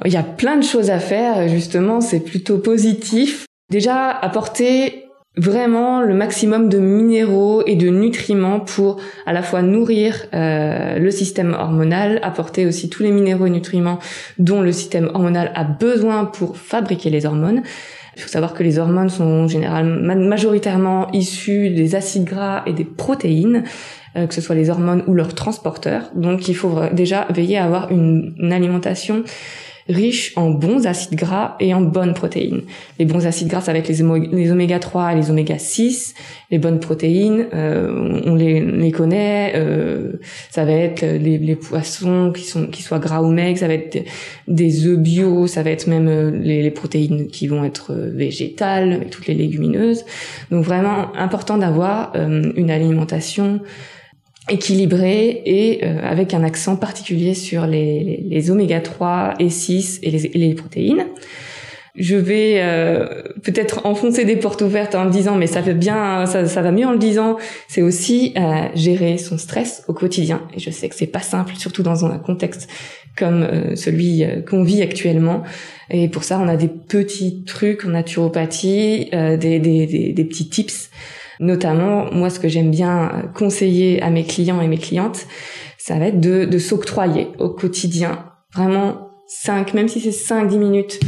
Il 0.05 0.11
y 0.11 0.17
a 0.17 0.23
plein 0.23 0.57
de 0.57 0.63
choses 0.63 0.89
à 0.89 0.99
faire, 0.99 1.47
justement, 1.47 2.01
c'est 2.01 2.21
plutôt 2.21 2.57
positif. 2.57 3.45
Déjà, 3.69 4.09
apporter 4.09 5.05
vraiment 5.37 6.01
le 6.01 6.13
maximum 6.13 6.67
de 6.67 6.77
minéraux 6.77 7.63
et 7.65 7.75
de 7.75 7.87
nutriments 7.87 8.59
pour 8.59 8.97
à 9.25 9.33
la 9.33 9.41
fois 9.41 9.61
nourrir 9.61 10.25
euh, 10.33 10.99
le 10.99 11.11
système 11.11 11.53
hormonal, 11.53 12.19
apporter 12.21 12.65
aussi 12.65 12.89
tous 12.89 13.03
les 13.03 13.11
minéraux 13.11 13.45
et 13.45 13.49
nutriments 13.49 13.99
dont 14.39 14.61
le 14.61 14.71
système 14.71 15.09
hormonal 15.13 15.51
a 15.55 15.63
besoin 15.63 16.25
pour 16.25 16.57
fabriquer 16.57 17.09
les 17.09 17.25
hormones. 17.25 17.63
Il 18.17 18.21
faut 18.21 18.29
savoir 18.29 18.53
que 18.53 18.61
les 18.61 18.77
hormones 18.77 19.09
sont 19.09 19.47
généralement 19.47 20.27
majoritairement 20.27 21.09
issues 21.13 21.69
des 21.69 21.95
acides 21.95 22.25
gras 22.25 22.63
et 22.65 22.73
des 22.73 22.83
protéines. 22.83 23.63
Euh, 24.17 24.27
que 24.27 24.33
ce 24.33 24.41
soit 24.41 24.55
les 24.55 24.69
hormones 24.69 25.05
ou 25.07 25.13
leurs 25.13 25.33
transporteurs. 25.33 26.11
Donc 26.15 26.49
il 26.49 26.53
faut 26.53 26.81
déjà 26.91 27.27
veiller 27.29 27.57
à 27.57 27.63
avoir 27.63 27.91
une, 27.91 28.51
alimentation 28.51 29.23
riche 29.89 30.33
en 30.35 30.49
bons 30.49 30.85
acides 30.87 31.17
gras 31.17 31.55
et 31.59 31.73
en 31.73 31.81
bonnes 31.81 32.13
protéines. 32.13 32.61
Les 32.99 33.05
bons 33.05 33.25
acides 33.25 33.47
gras, 33.47 33.63
être 33.67 33.87
les, 33.89 34.29
les 34.31 34.51
oméga 34.51 34.79
3 34.79 35.13
et 35.13 35.15
les 35.15 35.29
oméga 35.29 35.57
6. 35.57 36.13
Les 36.51 36.57
bonnes 36.57 36.79
protéines, 36.79 37.47
euh, 37.53 38.21
on 38.25 38.35
les, 38.35 38.59
les 38.59 38.91
connaît. 38.91 39.53
Euh, 39.55 40.13
ça 40.49 40.65
va 40.65 40.73
être 40.73 41.01
les, 41.01 41.37
les, 41.37 41.55
poissons 41.55 42.31
qui 42.35 42.43
sont 42.43 42.67
qui 42.67 42.83
soient 42.83 42.99
gras 42.99 43.21
ou 43.21 43.31
maigres. 43.31 43.59
Ça 43.59 43.67
va 43.67 43.73
être 43.73 44.03
des, 44.47 44.85
œufs 44.85 44.97
bio. 44.97 45.47
Ça 45.47 45.63
va 45.63 45.71
être 45.71 45.87
même 45.87 46.07
euh, 46.07 46.31
les, 46.31 46.61
les, 46.61 46.71
protéines 46.71 47.27
qui 47.27 47.47
vont 47.47 47.63
être 47.63 47.91
euh, 47.91 48.11
végétales, 48.13 49.07
toutes 49.09 49.27
les 49.27 49.33
légumineuses. 49.33 50.05
Donc 50.51 50.63
vraiment 50.65 51.15
important 51.15 51.57
d'avoir 51.57 52.13
une 52.15 52.69
alimentation 52.69 53.61
équilibré 54.49 55.41
et 55.45 55.85
euh, 55.85 55.99
avec 56.03 56.33
un 56.33 56.43
accent 56.43 56.75
particulier 56.75 57.33
sur 57.33 57.67
les, 57.67 58.23
les, 58.27 58.51
oméga 58.51 58.81
3 58.81 59.35
et 59.39 59.49
6 59.49 59.99
et 60.01 60.11
les, 60.11 60.31
les 60.33 60.53
protéines. 60.55 61.05
Je 61.95 62.15
vais 62.15 62.55
euh, 62.57 63.05
peut-être 63.43 63.85
enfoncer 63.85 64.23
des 64.23 64.37
portes 64.37 64.61
ouvertes 64.61 64.95
en 64.95 65.05
me 65.05 65.11
disant 65.11 65.35
mais 65.35 65.45
ça 65.45 65.61
fait 65.61 65.73
bien 65.73 66.25
ça, 66.25 66.47
ça 66.47 66.61
va 66.61 66.71
mieux 66.71 66.87
en 66.87 66.93
le 66.93 66.97
disant. 66.97 67.37
C'est 67.67 67.81
aussi 67.81 68.33
euh, 68.37 68.67
gérer 68.73 69.17
son 69.17 69.37
stress 69.37 69.83
au 69.87 69.93
quotidien. 69.93 70.41
Et 70.55 70.59
je 70.59 70.71
sais 70.71 70.89
que 70.89 70.95
c'est 70.95 71.07
pas 71.07 71.19
simple 71.19 71.55
surtout 71.55 71.83
dans 71.83 72.05
un 72.05 72.17
contexte 72.17 72.69
comme 73.17 73.75
celui 73.75 74.23
qu'on 74.49 74.63
vit 74.63 74.81
actuellement. 74.81 75.43
Et 75.89 76.07
pour 76.07 76.23
ça 76.23 76.39
on 76.39 76.47
a 76.47 76.55
des 76.55 76.69
petits 76.69 77.43
trucs 77.43 77.83
en 77.83 77.89
naturopathie 77.89 79.09
des, 79.11 79.37
des, 79.37 79.59
des, 79.59 80.13
des 80.13 80.23
petits 80.23 80.47
tips 80.47 80.89
Notamment, 81.41 82.05
moi, 82.13 82.29
ce 82.29 82.39
que 82.39 82.47
j'aime 82.47 82.71
bien 82.71 83.29
conseiller 83.33 84.01
à 84.01 84.09
mes 84.09 84.23
clients 84.23 84.61
et 84.61 84.67
mes 84.67 84.77
clientes, 84.77 85.25
ça 85.77 85.97
va 85.97 86.05
être 86.05 86.19
de, 86.19 86.45
de 86.45 86.57
s'octroyer 86.59 87.29
au 87.39 87.49
quotidien 87.49 88.25
vraiment 88.53 89.09
5, 89.27 89.73
même 89.73 89.87
si 89.87 89.99
c'est 89.99 90.11
5-10 90.11 90.57
minutes, 90.59 90.99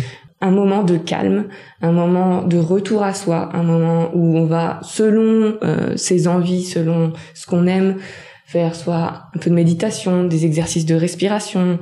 un 0.42 0.52
moment 0.52 0.84
de 0.84 0.98
calme, 0.98 1.46
un 1.82 1.92
moment 1.92 2.42
de 2.42 2.58
retour 2.58 3.04
à 3.04 3.14
soi, 3.14 3.50
un 3.54 3.64
moment 3.64 4.10
où 4.14 4.38
on 4.38 4.46
va, 4.46 4.80
selon 4.82 5.58
euh, 5.64 5.96
ses 5.98 6.28
envies, 6.28 6.64
selon 6.64 7.14
ce 7.34 7.46
qu'on 7.46 7.68
aime, 7.68 7.98
faire 8.46 8.76
soit 8.76 9.30
un 9.36 9.40
peu 9.40 9.50
de 9.50 9.56
méditation, 9.56 10.24
des 10.24 10.46
exercices 10.46 10.86
de 10.86 10.96
respiration, 10.96 11.80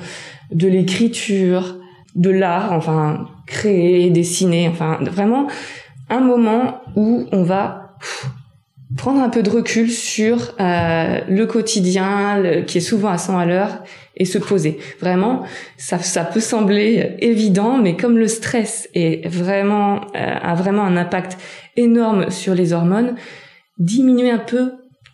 de 0.52 0.68
l'écriture, 0.68 1.78
de 2.16 2.30
l'art, 2.30 2.74
enfin 2.74 3.28
créer, 3.48 4.10
dessiner, 4.10 4.68
enfin 4.68 5.00
vraiment 5.02 5.48
un 6.10 6.20
moment 6.20 6.82
où 6.96 7.26
on 7.32 7.44
va 7.44 7.96
prendre 8.98 9.22
un 9.22 9.30
peu 9.30 9.44
de 9.44 9.50
recul 9.50 9.90
sur 9.90 10.54
euh, 10.60 11.22
le 11.28 11.46
quotidien 11.46 12.64
qui 12.68 12.80
est 12.80 12.82
souvent 12.82 13.10
à 13.10 13.18
100 13.18 13.38
à 13.38 13.46
l'heure 13.46 13.84
et 14.18 14.26
se 14.26 14.38
poser. 14.38 14.80
Vraiment, 15.00 15.44
ça, 15.78 16.00
ça 16.00 16.24
peut 16.24 16.40
sembler 16.40 17.16
évident, 17.20 17.78
mais 17.78 17.96
comme 17.96 18.18
le 18.18 18.28
stress 18.28 18.90
est 18.94 19.28
vraiment 19.28 20.02
euh, 20.16 20.36
a 20.42 20.56
vraiment 20.56 20.84
un 20.84 20.98
impact 20.98 21.38
énorme 21.78 22.30
sur 22.30 22.54
les 22.54 22.74
hormones, 22.74 23.16
diminuer 23.78 24.30
un 24.30 24.40
peu 24.40 24.74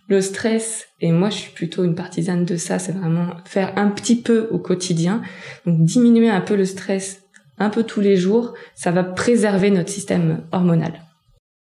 le 0.10 0.22
stress, 0.22 0.88
et 1.02 1.12
moi 1.12 1.30
je 1.30 1.36
suis 1.36 1.52
plutôt 1.52 1.84
une 1.84 1.96
partisane 1.96 2.46
de 2.46 2.56
ça, 2.56 2.80
c'est 2.80 2.94
vraiment 2.94 3.28
faire 3.44 3.74
un 3.76 3.90
petit 3.90 4.16
peu 4.16 4.48
au 4.52 4.58
quotidien, 4.58 5.22
donc 5.66 5.84
diminuer 5.84 6.30
un 6.30 6.40
peu 6.40 6.56
le 6.56 6.66
stress 6.66 7.24
un 7.60 7.70
peu 7.70 7.84
tous 7.84 8.02
les 8.02 8.16
jours, 8.16 8.54
ça 8.76 8.92
va 8.92 9.04
préserver 9.04 9.72
notre 9.72 9.90
système 9.90 10.44
hormonal. 10.52 11.07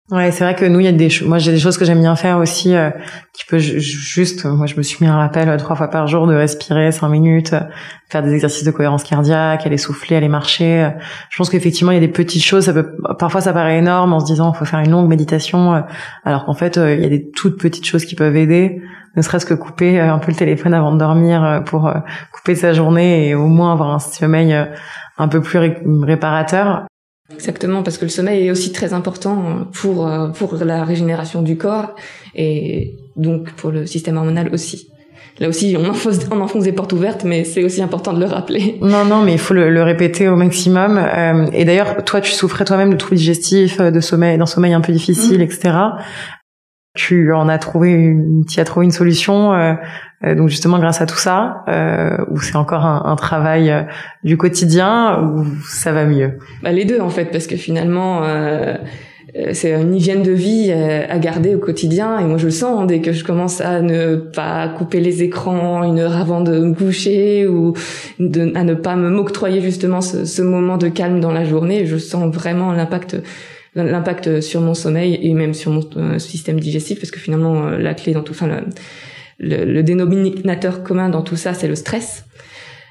Ouais, 0.08 0.30
c'est 0.30 0.44
vrai 0.44 0.54
que 0.54 0.64
nous, 0.64 0.78
il 0.78 0.84
y 0.84 0.88
a 0.88 0.92
des 0.92 1.10
choses. 1.10 1.26
Moi, 1.26 1.38
j'ai 1.38 1.50
des 1.50 1.58
choses 1.58 1.76
que 1.76 1.84
j'aime 1.84 1.98
bien 1.98 2.14
faire 2.14 2.38
aussi, 2.38 2.76
euh, 2.76 2.90
qui 3.32 3.44
peut 3.44 3.58
juste. 3.58 4.44
Moi, 4.44 4.66
je 4.66 4.76
me 4.76 4.82
suis 4.82 5.04
mis 5.04 5.10
un 5.10 5.16
rappel 5.16 5.48
euh, 5.48 5.56
trois 5.56 5.74
fois 5.74 5.88
par 5.88 6.06
jour 6.06 6.28
de 6.28 6.34
respirer 6.34 6.92
cinq 6.92 7.08
minutes, 7.08 7.54
euh, 7.54 7.62
faire 8.08 8.22
des 8.22 8.32
exercices 8.32 8.62
de 8.62 8.70
cohérence 8.70 9.02
cardiaque, 9.02 9.66
aller 9.66 9.78
souffler, 9.78 10.14
aller 10.14 10.28
marcher. 10.28 10.92
Je 11.28 11.36
pense 11.36 11.50
qu'effectivement, 11.50 11.90
il 11.90 11.96
y 11.96 11.98
a 11.98 12.00
des 12.00 12.06
petites 12.06 12.44
choses. 12.44 12.66
Ça 12.66 12.72
peut, 12.72 12.96
parfois, 13.18 13.40
ça 13.40 13.52
paraît 13.52 13.78
énorme 13.78 14.12
en 14.12 14.20
se 14.20 14.26
disant, 14.26 14.52
faut 14.52 14.64
faire 14.64 14.78
une 14.78 14.92
longue 14.92 15.08
méditation, 15.08 15.82
alors 16.24 16.44
qu'en 16.44 16.54
fait, 16.54 16.76
il 16.76 17.02
y 17.02 17.04
a 17.04 17.08
des 17.08 17.28
toutes 17.32 17.60
petites 17.60 17.84
choses 17.84 18.04
qui 18.04 18.14
peuvent 18.14 18.36
aider. 18.36 18.80
Ne 19.16 19.22
serait-ce 19.22 19.46
que 19.46 19.54
couper 19.54 19.98
un 19.98 20.18
peu 20.18 20.30
le 20.30 20.36
téléphone 20.36 20.72
avant 20.72 20.92
de 20.92 20.98
dormir 20.98 21.62
pour 21.66 21.92
couper 22.32 22.54
sa 22.54 22.72
journée 22.74 23.28
et 23.28 23.34
au 23.34 23.48
moins 23.48 23.72
avoir 23.72 23.90
un 23.90 23.98
sommeil 23.98 24.54
un 25.18 25.28
peu 25.28 25.40
plus 25.40 25.58
réparateur. 26.04 26.86
Exactement, 27.34 27.82
parce 27.82 27.98
que 27.98 28.04
le 28.04 28.10
sommeil 28.10 28.46
est 28.46 28.50
aussi 28.50 28.72
très 28.72 28.92
important 28.92 29.66
pour 29.72 30.06
euh, 30.06 30.28
pour 30.28 30.54
la 30.56 30.84
régénération 30.84 31.42
du 31.42 31.56
corps 31.56 31.94
et 32.34 32.94
donc 33.16 33.50
pour 33.52 33.70
le 33.72 33.86
système 33.86 34.16
hormonal 34.16 34.48
aussi. 34.52 34.88
Là 35.38 35.48
aussi, 35.48 35.76
on 35.78 35.86
enfonce, 35.86 36.20
on 36.30 36.40
enfonce 36.40 36.64
des 36.64 36.72
portes 36.72 36.94
ouvertes, 36.94 37.24
mais 37.24 37.44
c'est 37.44 37.62
aussi 37.62 37.82
important 37.82 38.14
de 38.14 38.20
le 38.20 38.26
rappeler. 38.26 38.78
Non, 38.80 39.04
non, 39.04 39.20
mais 39.22 39.32
il 39.32 39.38
faut 39.38 39.52
le, 39.52 39.68
le 39.68 39.82
répéter 39.82 40.28
au 40.28 40.36
maximum. 40.36 40.96
Euh, 40.96 41.46
et 41.52 41.66
d'ailleurs, 41.66 42.02
toi, 42.04 42.22
tu 42.22 42.32
souffrais 42.32 42.64
toi-même 42.64 42.90
de 42.90 42.96
troubles 42.96 43.16
digestifs, 43.16 43.78
de 43.78 44.00
sommeil, 44.00 44.38
d'un 44.38 44.46
sommeil 44.46 44.72
un 44.72 44.80
peu 44.80 44.94
difficile, 44.94 45.40
mmh. 45.40 45.42
etc 45.42 45.74
tu 46.96 47.32
en 47.32 47.48
as 47.48 47.58
trouvé 47.58 47.92
une, 47.92 48.44
tu 48.46 48.58
as 48.58 48.64
trouvé 48.64 48.86
une 48.86 48.92
solution 48.92 49.52
euh, 49.52 49.74
euh, 50.24 50.34
donc 50.34 50.48
justement 50.48 50.78
grâce 50.78 51.02
à 51.02 51.06
tout 51.06 51.18
ça 51.18 51.62
euh, 51.68 52.16
ou 52.30 52.40
c'est 52.40 52.56
encore 52.56 52.86
un, 52.86 53.02
un 53.04 53.16
travail 53.16 53.70
euh, 53.70 53.82
du 54.24 54.36
quotidien 54.38 55.20
ou 55.22 55.44
ça 55.68 55.92
va 55.92 56.06
mieux? 56.06 56.38
Bah, 56.62 56.72
les 56.72 56.86
deux 56.86 57.00
en 57.00 57.10
fait 57.10 57.26
parce 57.26 57.46
que 57.46 57.56
finalement 57.56 58.22
c'est 59.52 59.72
une 59.72 59.94
hygiène 59.94 60.22
de 60.22 60.32
vie 60.32 60.72
à 60.72 61.18
garder 61.18 61.54
au 61.54 61.58
quotidien. 61.58 62.18
Et 62.18 62.24
moi 62.24 62.38
je 62.38 62.46
le 62.46 62.50
sens 62.50 62.80
hein, 62.80 62.86
dès 62.86 63.00
que 63.00 63.12
je 63.12 63.22
commence 63.22 63.60
à 63.60 63.82
ne 63.82 64.16
pas 64.16 64.68
couper 64.68 65.00
les 65.00 65.22
écrans 65.22 65.84
une 65.84 65.98
heure 65.98 66.16
avant 66.16 66.40
de 66.40 66.58
me 66.58 66.74
coucher 66.74 67.46
ou 67.46 67.74
de, 68.18 68.56
à 68.56 68.64
ne 68.64 68.72
pas 68.72 68.96
me 68.96 69.10
m'octroyer 69.10 69.60
justement 69.60 70.00
ce, 70.00 70.24
ce 70.24 70.40
moment 70.40 70.78
de 70.78 70.88
calme 70.88 71.20
dans 71.20 71.32
la 71.32 71.44
journée 71.44 71.84
je 71.84 71.98
sens 71.98 72.32
vraiment 72.34 72.72
l'impact 72.72 73.18
l'impact 73.82 74.40
sur 74.40 74.60
mon 74.60 74.74
sommeil 74.74 75.18
et 75.22 75.34
même 75.34 75.54
sur 75.54 75.70
mon 75.70 75.88
euh, 75.96 76.18
système 76.18 76.58
digestif 76.58 76.98
parce 76.98 77.10
que 77.10 77.20
finalement 77.20 77.66
euh, 77.66 77.78
la 77.78 77.94
clé 77.94 78.12
dans 78.12 78.22
tout 78.22 78.34
ça 78.34 78.46
le, 79.38 79.82
dénominateur 79.82 80.82
commun 80.82 81.08
dans 81.08 81.22
tout 81.22 81.36
ça 81.36 81.54
c'est 81.54 81.68
le 81.68 81.74
stress. 81.74 82.24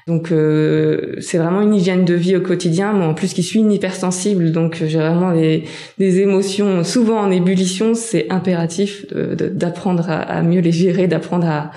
Donc 0.06 0.30
euh, 0.30 1.16
c'est 1.18 1.38
vraiment 1.38 1.60
une 1.60 1.74
hygiène 1.74 2.04
de 2.04 2.14
vie 2.14 2.36
au 2.36 2.40
quotidien. 2.40 2.92
Moi 2.92 3.06
en 3.06 3.14
plus 3.14 3.34
qui 3.34 3.42
suis 3.42 3.58
une 3.58 3.72
hypersensible 3.72 4.52
donc 4.52 4.82
j'ai 4.86 4.98
vraiment 4.98 5.32
des, 5.32 5.64
émotions 5.98 6.84
souvent 6.84 7.18
en 7.18 7.30
ébullition 7.32 7.94
c'est 7.94 8.30
impératif 8.30 9.06
d'apprendre 9.12 10.08
à, 10.08 10.42
mieux 10.42 10.60
les 10.60 10.70
gérer 10.70 11.08
d'apprendre 11.08 11.48
à, 11.48 11.72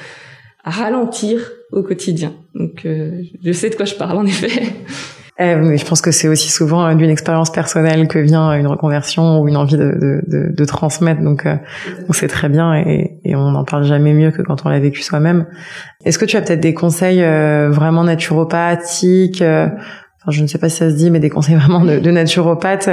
à, 0.64 0.70
ralentir 0.70 1.52
au 1.72 1.82
quotidien. 1.82 2.34
Donc 2.54 2.86
je 2.86 3.52
sais 3.52 3.72
de 3.72 3.76
quoi 3.76 3.86
je 3.86 3.96
parle 3.96 4.18
en 4.18 4.26
effet 4.28 4.52
Euh, 5.42 5.78
je 5.78 5.86
pense 5.86 6.02
que 6.02 6.12
c'est 6.12 6.28
aussi 6.28 6.50
souvent 6.50 6.94
d'une 6.96 7.10
expérience 7.10 7.50
personnelle 7.50 8.08
que 8.10 8.20
vient 8.20 8.52
une 8.54 8.68
reconversion 8.68 9.40
ou 9.40 9.48
une 9.48 9.56
envie 9.56 9.78
de, 9.78 10.66
transmettre. 10.66 11.22
Donc, 11.22 11.46
euh, 11.46 11.56
on 12.10 12.14
sait 12.14 12.28
très 12.28 12.50
bien 12.50 12.74
et, 12.76 13.22
on 13.26 13.52
n'en 13.52 13.64
parle 13.64 13.84
jamais 13.84 14.14
mieux 14.14 14.32
que 14.32 14.42
quand 14.42 14.66
on 14.66 14.70
l'a 14.70 14.80
vécu 14.80 15.02
soi-même. 15.02 15.46
Est-ce 16.04 16.20
que 16.20 16.26
tu 16.26 16.36
as 16.36 16.42
peut-être 16.42 16.60
des 16.60 16.74
conseils 16.74 17.24
euh, 17.24 17.70
vraiment 17.70 18.04
naturopathiques 18.04 19.42
euh, 19.42 19.68
je 20.28 20.44
ne 20.44 20.48
sais 20.48 20.60
pas 20.60 20.70
si 20.70 20.78
ça 20.78 20.92
se 20.92 20.96
dit, 20.96 21.10
mais 21.10 21.20
des 21.20 21.30
conseils 21.30 21.56
vraiment 21.60 21.84
de, 21.84 21.98
de 21.98 22.12
naturopathe 22.12 22.90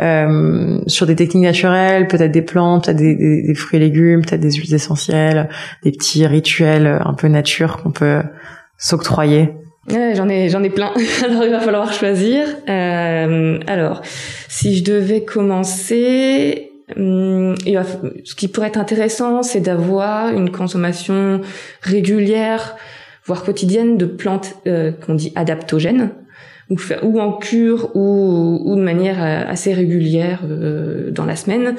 euh, 0.00 0.80
sur 0.86 1.06
des 1.06 1.14
techniques 1.14 1.44
naturelles, 1.44 2.08
peut-être 2.08 2.32
des 2.32 2.42
plantes, 2.42 2.86
peut-être 2.86 2.96
des, 2.96 3.14
des, 3.14 3.42
des, 3.46 3.54
fruits 3.54 3.78
et 3.78 3.80
légumes, 3.80 4.22
peut-être 4.22 4.40
des 4.40 4.52
huiles 4.52 4.74
essentielles, 4.74 5.48
des 5.84 5.92
petits 5.92 6.26
rituels 6.26 7.00
un 7.04 7.14
peu 7.14 7.28
nature 7.28 7.76
qu'on 7.76 7.92
peut 7.92 8.22
s'octroyer? 8.78 9.54
J'en 9.88 10.28
ai, 10.28 10.48
j'en 10.48 10.62
ai 10.62 10.70
plein. 10.70 10.92
alors 11.24 11.44
il 11.44 11.50
va 11.50 11.60
falloir 11.60 11.92
choisir. 11.92 12.46
Euh, 12.68 13.58
alors, 13.66 14.02
si 14.48 14.76
je 14.76 14.84
devais 14.84 15.24
commencer, 15.24 16.72
hum, 16.96 17.54
ce 18.24 18.34
qui 18.34 18.48
pourrait 18.48 18.68
être 18.68 18.78
intéressant, 18.78 19.42
c'est 19.42 19.60
d'avoir 19.60 20.32
une 20.32 20.50
consommation 20.50 21.40
régulière, 21.80 22.76
voire 23.24 23.44
quotidienne, 23.44 23.96
de 23.98 24.06
plantes 24.06 24.54
euh, 24.66 24.92
qu'on 24.92 25.14
dit 25.14 25.32
adaptogènes 25.34 26.10
ou, 26.72 27.06
ou 27.06 27.20
en 27.20 27.32
cure 27.32 27.90
ou, 27.94 28.60
ou, 28.64 28.76
de 28.76 28.80
manière 28.80 29.22
euh, 29.22 29.44
assez 29.50 29.72
régulière 29.72 30.40
euh, 30.48 31.10
dans 31.10 31.24
la 31.24 31.36
semaine. 31.36 31.74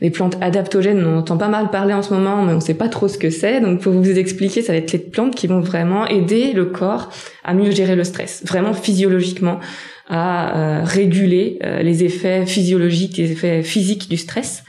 Les 0.00 0.10
plantes 0.10 0.36
adaptogènes, 0.40 1.04
on 1.04 1.18
entend 1.18 1.36
pas 1.36 1.48
mal 1.48 1.70
parler 1.70 1.94
en 1.94 2.02
ce 2.02 2.12
moment, 2.12 2.42
mais 2.42 2.52
on 2.52 2.60
sait 2.60 2.74
pas 2.74 2.88
trop 2.88 3.08
ce 3.08 3.18
que 3.18 3.30
c'est. 3.30 3.60
Donc 3.60 3.80
pour 3.80 3.92
vous 3.92 4.18
expliquer, 4.18 4.62
ça 4.62 4.72
va 4.72 4.78
être 4.78 4.92
les 4.92 4.98
plantes 4.98 5.34
qui 5.34 5.46
vont 5.46 5.60
vraiment 5.60 6.06
aider 6.06 6.52
le 6.52 6.66
corps 6.66 7.10
à 7.44 7.54
mieux 7.54 7.70
gérer 7.70 7.96
le 7.96 8.04
stress, 8.04 8.42
vraiment 8.46 8.72
physiologiquement 8.72 9.58
à 10.08 10.80
euh, 10.80 10.84
réguler 10.84 11.58
les 11.82 12.02
effets 12.02 12.46
physiologiques, 12.46 13.18
les 13.18 13.32
effets 13.32 13.62
physiques 13.62 14.08
du 14.08 14.16
stress. 14.16 14.64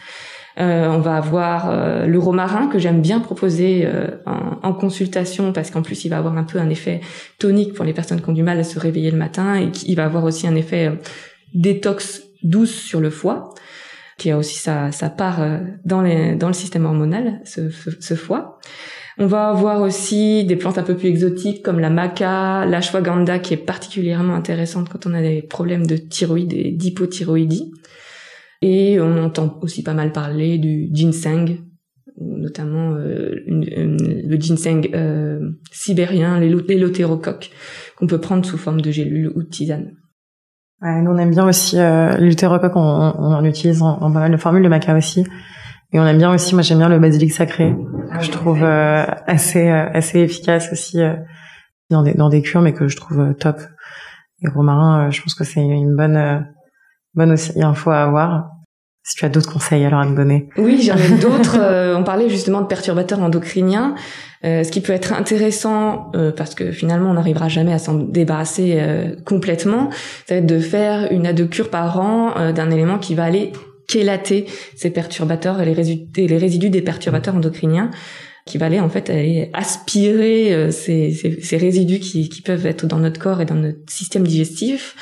Euh, 0.60 0.88
on 0.90 1.00
va 1.00 1.16
avoir 1.16 1.70
euh, 1.70 2.06
le 2.06 2.20
romarin 2.20 2.68
que 2.68 2.80
j'aime 2.80 3.02
bien 3.02 3.22
proposer 3.22 3.86
euh, 3.86 4.08
en, 4.26 4.74
consultation 4.74 5.54
parce 5.54 5.72
qu'en 5.72 5.82
plus 5.82 6.04
il 6.04 6.10
va 6.10 6.18
avoir 6.18 6.38
un 6.38 6.44
peu 6.44 6.60
un 6.60 6.70
effet 6.70 7.00
tonique 7.38 7.74
pour 7.74 7.86
les 7.86 7.94
personnes 7.94 8.20
qui 8.22 8.30
ont 8.30 8.34
du 8.34 8.44
mal 8.44 8.60
à 8.60 8.66
se 8.66 8.78
réveiller 8.78 9.10
le 9.10 9.18
matin 9.18 9.56
et 9.56 9.72
qui 9.72 9.96
va 9.96 10.04
avoir 10.04 10.26
aussi 10.26 10.48
un 10.48 10.56
effet 10.56 10.92
détox 11.54 12.24
douce 12.44 12.74
sur 12.74 13.00
le 13.00 13.10
foie 13.10 13.54
qui 14.18 14.32
a 14.32 14.38
aussi 14.38 14.60
sa, 14.60 14.92
part 15.18 15.40
dans, 15.86 16.04
dans 16.36 16.48
le 16.48 16.54
système 16.54 16.86
hormonal, 16.86 17.40
ce, 17.46 17.70
ce, 17.70 18.16
foie. 18.16 18.60
On 19.18 19.28
va 19.28 19.48
avoir 19.48 19.80
aussi 19.80 20.44
des 20.44 20.58
plantes 20.58 20.78
un 20.78 20.84
peu 20.84 20.98
plus 20.98 21.08
exotiques 21.08 21.64
comme 21.64 21.80
la 21.80 21.90
maca, 21.90 22.66
l'ashwagandha 22.66 23.40
qui 23.40 23.54
est 23.54 23.58
particulièrement 23.66 24.36
intéressante 24.36 24.90
quand 24.90 25.06
on 25.08 25.14
a 25.14 25.22
des 25.22 25.42
problèmes 25.42 25.88
de 25.88 25.96
thyroïde 25.96 26.52
et 26.52 26.72
d'hypothyroïdie. 26.72 27.72
Et 28.62 29.00
on 29.00 29.24
entend 29.24 29.58
aussi 29.62 29.84
pas 29.84 29.94
mal 29.94 30.12
parler 30.12 30.58
du 30.58 30.90
ginseng, 30.92 31.60
notamment 32.20 32.94
euh, 32.96 33.36
le 33.48 34.36
ginseng 34.38 34.90
euh, 34.94 35.52
sibérien, 35.72 36.40
l'élothérocoque, 36.40 37.52
qu'on 37.98 38.08
peut 38.08 38.20
prendre 38.20 38.46
sous 38.46 38.58
forme 38.58 38.82
de 38.82 38.92
gélule 38.92 39.32
ou 39.36 39.44
de 39.44 39.48
tisane. 39.48 39.94
Ouais, 40.82 41.02
nous 41.02 41.12
on 41.12 41.18
aime 41.18 41.32
bien 41.32 41.48
aussi 41.48 41.80
euh, 41.80 42.18
l'élothérocoque, 42.18 42.76
on, 42.76 42.80
on, 42.80 43.34
en 43.34 43.46
utilise 43.46 43.82
en, 43.82 43.98
pas 43.98 44.20
mal 44.20 44.32
de 44.32 44.38
formules, 44.38 44.64
le 44.64 44.70
maca 44.70 44.96
aussi. 44.96 45.26
Et 45.92 46.00
on 46.00 46.06
aime 46.06 46.18
bien 46.18 46.34
aussi, 46.34 46.54
moi 46.54 46.62
j'aime 46.62 46.78
bien 46.80 46.90
le 46.90 47.00
basilic 47.00 47.32
sacré, 47.32 47.74
que 48.18 48.24
je 48.24 48.32
trouve 48.32 48.64
euh, 48.64 49.06
assez 49.26 49.68
assez 49.70 50.20
efficace 50.20 50.72
aussi 50.72 51.00
dans 51.90 52.04
des 52.04 52.14
dans 52.14 52.30
des 52.30 52.42
cures, 52.42 52.62
mais 52.62 52.74
que 52.74 52.88
je 52.88 52.96
trouve 52.96 53.34
top. 53.40 53.58
Et 54.42 54.48
romarin, 54.48 55.10
je 55.10 55.22
pense 55.22 55.34
que 55.34 55.44
c'est 55.44 55.62
une 55.62 55.96
bonne 55.96 56.46
bonne 57.14 57.32
aussi 57.32 57.62
info 57.62 57.92
à 57.92 58.04
avoir. 58.04 58.50
Si 59.04 59.16
tu 59.16 59.26
as 59.26 59.30
d'autres 59.30 59.52
conseils 59.52 59.86
alors 59.86 60.02
à 60.02 60.06
me 60.06 60.16
donner. 60.16 60.50
Oui, 60.58 60.82
j'en 60.82 60.98
ai 60.98 61.10
d'autres. 61.22 61.58
Euh, 61.60 61.98
on 61.98 62.04
parlait 62.04 62.30
justement 62.30 62.62
de 62.62 62.68
perturbateurs 62.68 63.20
endocriniens. 63.20 63.96
Euh, 64.46 64.64
ce 64.64 64.72
qui 64.72 64.80
peut 64.80 64.94
être 64.94 65.12
intéressant, 65.12 66.12
euh, 66.16 66.32
parce 66.32 66.56
que 66.56 66.72
finalement 66.72 67.12
on 67.12 67.16
n'arrivera 67.16 67.50
jamais 67.50 67.74
à 67.74 67.78
s'en 67.78 67.96
débarrasser 67.96 68.78
euh, 68.78 69.16
complètement, 69.26 69.90
ça 70.28 70.36
va 70.36 70.40
être 70.40 70.46
de 70.46 70.60
faire 70.60 71.12
une 71.12 71.28
à 71.28 71.34
deux 71.34 71.48
cures 71.48 71.70
par 71.70 72.00
an 72.00 72.52
d'un 72.54 72.72
élément 72.72 73.00
qui 73.00 73.16
va 73.16 73.26
aller 73.26 73.52
chélater 73.90 74.46
ces 74.76 74.92
perturbateurs 74.92 75.60
et 75.60 75.66
les 75.66 75.74
résidus, 75.74 76.08
les 76.16 76.38
résidus 76.38 76.70
des 76.70 76.82
perturbateurs 76.82 77.36
endocriniens 77.36 77.90
qui 78.46 78.58
va 78.58 78.66
aller 78.66 78.80
en 78.80 78.90
fait 78.90 79.10
aller 79.10 79.50
aspirer 79.54 80.54
euh, 80.54 80.72
ces, 80.72 81.12
ces, 81.12 81.42
ces, 81.42 81.58
résidus 81.58 82.00
qui, 82.00 82.30
qui, 82.30 82.42
peuvent 82.42 82.66
être 82.66 82.86
dans 82.86 83.00
notre 83.00 83.20
corps 83.20 83.42
et 83.42 83.46
dans 83.46 83.56
notre 83.56 83.80
système 83.88 84.26
digestif. 84.26 84.96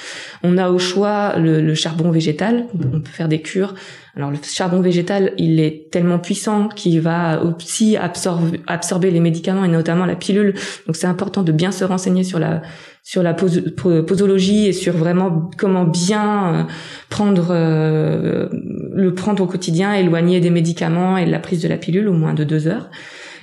On 0.44 0.58
a 0.58 0.70
au 0.70 0.80
choix 0.80 1.38
le, 1.38 1.62
le 1.62 1.76
charbon 1.76 2.12
végétal. 2.12 2.68
On 2.94 3.00
peut 3.00 3.12
faire 3.12 3.28
des 3.28 3.42
cures 3.42 3.74
Alors 4.16 4.32
le 4.32 4.38
charbon 4.44 4.82
végétal, 4.82 5.34
il 5.38 5.60
est 5.60 5.92
tellement 5.92 6.20
puissant 6.20 6.68
qu'il 6.68 7.00
va 7.02 7.42
aussi 7.44 7.96
absorber, 7.98 8.60
absorber 8.68 9.12
les 9.12 9.20
médicaments 9.20 9.64
et 9.64 9.70
notamment 9.70 10.06
la 10.06 10.16
pilule. 10.16 10.54
Donc 10.86 10.96
c'est 10.96 11.08
important 11.08 11.44
de 11.44 11.52
bien 11.52 11.72
se 11.72 11.84
renseigner 11.86 12.24
sur 12.24 12.40
la 12.40 12.62
sur 13.08 13.24
la 13.24 13.34
posologie 13.34 14.68
et 14.68 14.74
sur 14.74 14.92
vraiment 14.98 15.50
comment 15.58 15.86
bien 15.86 16.54
euh, 16.54 16.64
prendre 17.10 17.52
euh, 17.52 18.50
le 18.52 19.14
prendre 19.14 19.42
au 19.44 19.48
quotidien, 19.48 19.94
éloigner 19.94 20.42
des 20.42 20.50
médicaments 20.50 21.18
et 21.18 21.26
de 21.26 21.32
la 21.32 21.40
prise 21.40 21.62
de 21.62 21.70
la 21.70 21.78
pilule 21.78 22.10
au 22.10 22.14
moins 22.14 22.34
de 22.34 22.44
deux 22.44 22.68
heures. 22.68 22.90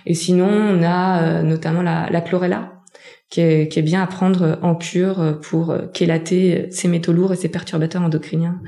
Et 0.07 0.15
sinon, 0.15 0.49
on 0.49 0.83
a 0.83 1.23
euh, 1.23 1.43
notamment 1.43 1.83
la, 1.83 2.09
la 2.11 2.21
chlorella, 2.21 2.83
qui 3.31 3.41
est, 3.41 3.69
qui 3.69 3.79
est, 3.79 3.83
bien 3.83 4.03
à 4.03 4.07
prendre 4.07 4.59
en 4.63 4.75
cure 4.75 5.41
pour 5.43 5.75
kélater 5.93 6.69
ces 6.71 6.89
métaux 6.89 7.13
lourds 7.13 7.33
et 7.33 7.37
ces 7.37 7.49
perturbateurs 7.49 8.03
endocriniens 8.03 8.61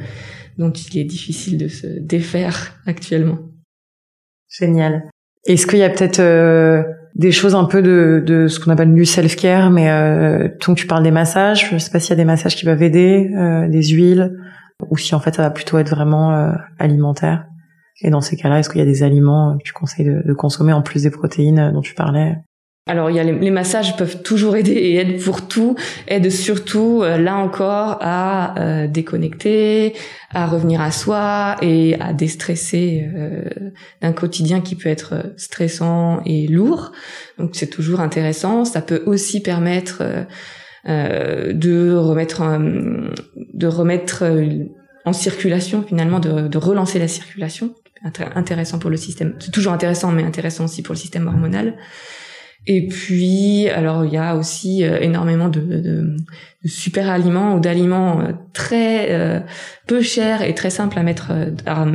dont 0.58 0.70
il 0.72 0.98
est 0.98 1.04
difficile 1.04 1.58
de 1.58 1.68
se 1.68 1.86
défaire 1.86 2.74
actuellement. 2.86 3.38
Génial. 4.48 5.10
Est-ce 5.46 5.66
qu'il 5.66 5.78
y 5.78 5.82
a 5.82 5.90
peut-être 5.90 6.20
des 7.16 7.32
choses 7.32 7.54
un 7.54 7.64
peu 7.64 7.82
de, 7.82 8.22
de 8.24 8.46
ce 8.46 8.60
qu'on 8.60 8.70
appelle 8.70 8.92
du 8.92 9.06
self-care, 9.06 9.70
mais 9.70 9.90
euh, 9.90 10.48
donc 10.66 10.76
tu 10.76 10.86
parles 10.86 11.02
des 11.02 11.10
massages, 11.10 11.70
je 11.70 11.78
sais 11.78 11.90
pas 11.90 11.98
s'il 11.98 12.10
y 12.10 12.12
a 12.12 12.16
des 12.16 12.26
massages 12.26 12.56
qui 12.56 12.66
peuvent 12.66 12.82
aider, 12.82 13.30
euh, 13.34 13.68
des 13.68 13.82
huiles, 13.82 14.36
ou 14.90 14.98
si 14.98 15.14
en 15.14 15.20
fait 15.20 15.34
ça 15.34 15.42
va 15.42 15.50
plutôt 15.50 15.78
être 15.78 15.88
vraiment 15.88 16.34
euh, 16.34 16.52
alimentaire? 16.78 17.46
Et 18.02 18.10
dans 18.10 18.20
ces 18.20 18.36
cas-là, 18.36 18.58
est-ce 18.58 18.68
qu'il 18.68 18.78
y 18.78 18.82
a 18.82 18.86
des 18.86 19.02
aliments 19.02 19.56
que 19.58 19.64
tu 19.64 19.72
conseilles 19.72 20.06
de, 20.06 20.22
de 20.24 20.32
consommer 20.34 20.72
en 20.72 20.82
plus 20.82 21.02
des 21.02 21.10
protéines 21.10 21.72
dont 21.72 21.80
tu 21.80 21.94
parlais? 21.94 22.36
Alors 22.88 23.10
il 23.10 23.16
y 23.16 23.20
a 23.20 23.24
les, 23.24 23.50
massages 23.50 23.96
peuvent 23.96 24.22
toujours 24.22 24.56
aider 24.56 24.70
et 24.70 24.96
aident 24.96 25.20
pour 25.20 25.48
tout, 25.48 25.74
aident 26.06 26.30
surtout 26.30 27.02
euh, 27.02 27.18
là 27.18 27.36
encore 27.36 27.98
à 28.00 28.58
euh, 28.60 28.86
déconnecter, 28.86 29.94
à 30.32 30.46
revenir 30.46 30.80
à 30.80 30.92
soi 30.92 31.56
et 31.62 31.96
à 32.00 32.12
déstresser 32.12 33.08
euh, 33.12 33.42
d'un 34.02 34.12
quotidien 34.12 34.60
qui 34.60 34.76
peut 34.76 34.88
être 34.88 35.32
stressant 35.36 36.20
et 36.24 36.46
lourd. 36.46 36.92
Donc 37.38 37.50
c'est 37.54 37.66
toujours 37.66 38.00
intéressant. 38.00 38.64
Ça 38.64 38.82
peut 38.82 39.02
aussi 39.06 39.42
permettre 39.42 40.02
de 40.86 41.96
remettre 41.96 42.42
de 43.54 43.66
remettre 43.66 44.24
en 45.04 45.12
circulation 45.12 45.82
finalement 45.82 46.20
de, 46.20 46.46
de 46.46 46.58
relancer 46.58 47.00
la 47.00 47.08
circulation 47.08 47.74
intéressant 48.02 48.78
pour 48.78 48.90
le 48.90 48.96
système 48.96 49.34
c'est 49.38 49.50
toujours 49.50 49.72
intéressant 49.72 50.12
mais 50.12 50.22
intéressant 50.22 50.64
aussi 50.64 50.82
pour 50.82 50.94
le 50.94 50.98
système 50.98 51.26
hormonal 51.26 51.76
et 52.68 52.88
puis, 52.88 53.68
alors 53.68 54.04
il 54.04 54.12
y 54.12 54.16
a 54.16 54.34
aussi 54.34 54.82
euh, 54.82 54.98
énormément 55.00 55.48
de, 55.48 55.60
de, 55.60 55.80
de, 55.80 56.16
super 56.64 57.08
aliments 57.08 57.54
ou 57.54 57.60
d'aliments 57.60 58.20
euh, 58.20 58.32
très 58.52 59.12
euh, 59.12 59.38
peu 59.86 60.02
chers 60.02 60.42
et 60.42 60.52
très 60.52 60.70
simples 60.70 60.98
à 60.98 61.04
mettre, 61.04 61.32
à, 61.64 61.86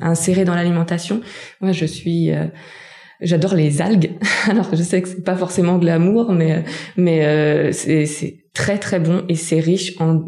insérer 0.00 0.44
dans 0.44 0.54
l'alimentation. 0.54 1.20
Moi, 1.60 1.72
je 1.72 1.84
suis, 1.84 2.30
j'adore 3.20 3.54
les 3.54 3.82
algues. 3.82 4.12
Alors, 4.48 4.68
je 4.72 4.82
sais 4.82 5.02
que 5.02 5.08
c'est 5.08 5.24
pas 5.24 5.34
forcément 5.34 5.78
de 5.78 5.86
l'amour, 5.86 6.32
mais 6.32 6.64
mais 6.96 7.72
c'est 7.72 8.44
très 8.54 8.78
très 8.78 9.00
bon 9.00 9.24
et 9.28 9.34
c'est 9.34 9.58
riche 9.58 9.94
en 9.98 10.24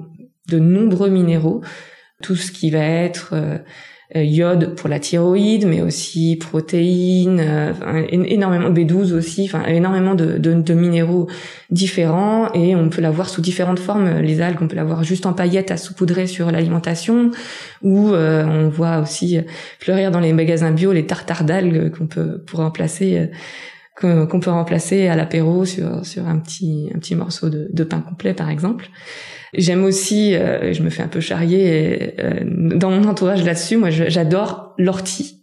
de 0.48 0.58
nombreux 0.58 1.10
minéraux. 1.10 1.62
Tout 2.22 2.36
ce 2.36 2.52
qui 2.52 2.70
va 2.70 2.84
être 2.84 3.30
euh, 3.34 3.58
iode 4.14 4.74
pour 4.74 4.88
la 4.88 4.98
thyroïde, 4.98 5.66
mais 5.66 5.80
aussi 5.80 6.36
protéines, 6.36 7.40
euh, 7.40 7.72
énormément 8.10 8.70
B12 8.70 9.12
aussi, 9.14 9.44
enfin 9.44 9.64
énormément 9.66 10.14
de, 10.14 10.38
de, 10.38 10.54
de, 10.54 10.74
minéraux 10.74 11.28
différents 11.70 12.52
et 12.52 12.76
on 12.76 12.88
peut 12.88 13.00
l'avoir 13.00 13.28
sous 13.28 13.40
différentes 13.40 13.78
formes. 13.78 14.20
Les 14.20 14.40
algues, 14.40 14.60
on 14.60 14.68
peut 14.68 14.76
l'avoir 14.76 15.04
juste 15.04 15.26
en 15.26 15.32
paillettes 15.32 15.70
à 15.70 15.76
saupoudrer 15.76 16.26
sur 16.26 16.50
l'alimentation, 16.50 17.30
ou 17.82 18.10
euh, 18.10 18.44
on 18.44 18.68
voit 18.68 18.98
aussi 18.98 19.38
fleurir 19.78 20.10
dans 20.10 20.20
les 20.20 20.32
magasins 20.32 20.72
bio 20.72 20.92
les 20.92 21.06
tartares 21.06 21.44
d'algues 21.44 21.90
qu'on 21.90 22.06
peut 22.06 22.42
pour 22.46 22.60
remplacer 22.60 23.30
qu'on 24.00 24.40
peut 24.40 24.50
remplacer 24.50 25.08
à 25.08 25.16
l'apéro 25.16 25.64
sur 25.64 26.04
sur 26.04 26.26
un 26.26 26.38
petit 26.38 26.90
un 26.94 26.98
petit 26.98 27.14
morceau 27.14 27.50
de, 27.50 27.68
de 27.72 27.84
pain 27.84 28.00
complet 28.00 28.34
par 28.34 28.50
exemple. 28.50 28.88
J'aime 29.54 29.84
aussi, 29.84 30.34
euh, 30.34 30.72
je 30.72 30.82
me 30.82 30.88
fais 30.88 31.02
un 31.02 31.08
peu 31.08 31.20
charrier 31.20 32.14
euh, 32.18 32.40
dans 32.42 32.90
mon 32.90 33.06
entourage 33.06 33.44
là-dessus. 33.44 33.76
Moi, 33.76 33.90
j'adore 33.90 34.74
l'ortie. 34.78 35.42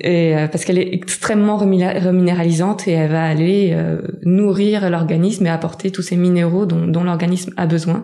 Et, 0.00 0.36
euh, 0.36 0.46
parce 0.48 0.64
qu'elle 0.64 0.78
est 0.78 0.94
extrêmement 0.94 1.56
reminéralisante 1.56 2.86
et 2.86 2.92
elle 2.92 3.10
va 3.10 3.24
aller 3.24 3.76
nourrir 4.22 4.88
l'organisme 4.90 5.46
et 5.46 5.50
apporter 5.50 5.90
tous 5.90 6.02
ces 6.02 6.16
minéraux 6.16 6.66
dont, 6.66 6.86
dont 6.86 7.04
l'organisme 7.04 7.52
a 7.56 7.66
besoin. 7.66 8.02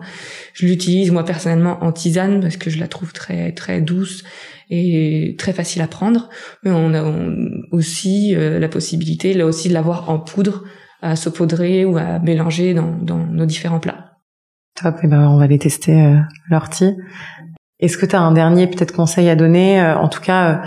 Je 0.53 0.65
l'utilise 0.65 1.11
moi 1.11 1.23
personnellement 1.23 1.83
en 1.83 1.91
tisane 1.91 2.41
parce 2.41 2.57
que 2.57 2.69
je 2.69 2.79
la 2.79 2.87
trouve 2.87 3.13
très 3.13 3.51
très 3.53 3.81
douce 3.81 4.23
et 4.69 5.35
très 5.37 5.53
facile 5.53 5.81
à 5.81 5.87
prendre. 5.87 6.29
Mais 6.63 6.71
on 6.71 6.93
a 6.93 7.03
aussi 7.71 8.35
la 8.35 8.67
possibilité 8.67 9.33
là 9.33 9.45
aussi 9.45 9.69
de 9.69 9.73
l'avoir 9.73 10.09
en 10.09 10.19
poudre 10.19 10.63
à 11.01 11.15
saupoudrer 11.15 11.85
ou 11.85 11.97
à 11.97 12.19
mélanger 12.19 12.73
dans, 12.73 12.97
dans 12.97 13.25
nos 13.25 13.45
différents 13.45 13.79
plats. 13.79 14.05
Top, 14.75 14.95
et 15.03 15.07
ben 15.07 15.29
on 15.29 15.37
va 15.37 15.47
les 15.47 15.57
tester 15.57 15.93
euh, 15.93 16.17
l'ortie. 16.49 16.97
Est-ce 17.79 17.97
que 17.97 18.05
tu 18.05 18.15
as 18.15 18.21
un 18.21 18.33
dernier 18.33 18.67
peut-être 18.67 18.93
conseil 18.93 19.29
à 19.29 19.35
donner? 19.35 19.79
Euh, 19.79 19.95
En 19.95 20.09
tout 20.09 20.19
cas, 20.19 20.49
euh, 20.49 20.57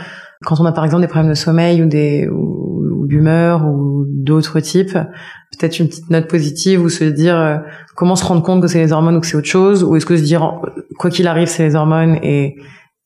quand 0.44 0.60
on 0.60 0.64
a 0.64 0.72
par 0.72 0.84
exemple 0.84 1.02
des 1.02 1.08
problèmes 1.08 1.30
de 1.30 1.34
sommeil 1.34 1.82
ou 1.82 1.86
des 1.86 2.28
ou, 2.28 3.06
d'humeur 3.06 3.66
ou 3.66 4.04
d'autres 4.08 4.60
types, 4.60 4.92
peut-être 4.92 5.78
une 5.78 5.88
petite 5.88 6.10
note 6.10 6.28
positive 6.28 6.82
ou 6.82 6.88
se 6.90 7.04
dire 7.04 7.62
comment 7.96 8.16
se 8.16 8.24
rendre 8.24 8.42
compte 8.42 8.60
que 8.60 8.68
c'est 8.68 8.80
les 8.80 8.92
hormones 8.92 9.16
ou 9.16 9.20
que 9.20 9.26
c'est 9.26 9.36
autre 9.36 9.48
chose, 9.48 9.82
ou 9.82 9.96
est-ce 9.96 10.04
que 10.04 10.16
se 10.16 10.22
dire 10.22 10.60
quoi 10.98 11.08
qu'il 11.08 11.26
arrive 11.26 11.48
c'est 11.48 11.64
les 11.64 11.74
hormones 11.74 12.18
et 12.22 12.56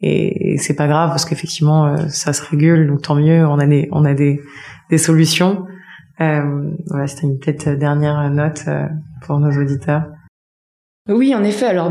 et, 0.04 0.56
c'est 0.58 0.74
pas 0.74 0.88
grave 0.88 1.10
parce 1.10 1.24
qu'effectivement 1.24 2.08
ça 2.08 2.32
se 2.32 2.42
régule 2.44 2.88
donc 2.88 3.02
tant 3.02 3.14
mieux 3.14 3.46
on 3.46 3.60
a 3.60 3.66
des 3.66 3.88
on 3.92 4.04
a 4.04 4.14
des 4.14 4.40
des 4.90 4.98
solutions. 4.98 5.64
voilà 6.18 7.06
c'était 7.06 7.28
une 7.28 7.38
peut-être 7.38 7.78
dernière 7.78 8.28
note 8.30 8.64
pour 9.24 9.38
nos 9.38 9.56
auditeurs. 9.56 10.04
Oui, 11.08 11.34
en 11.34 11.42
effet. 11.42 11.66
Alors 11.66 11.90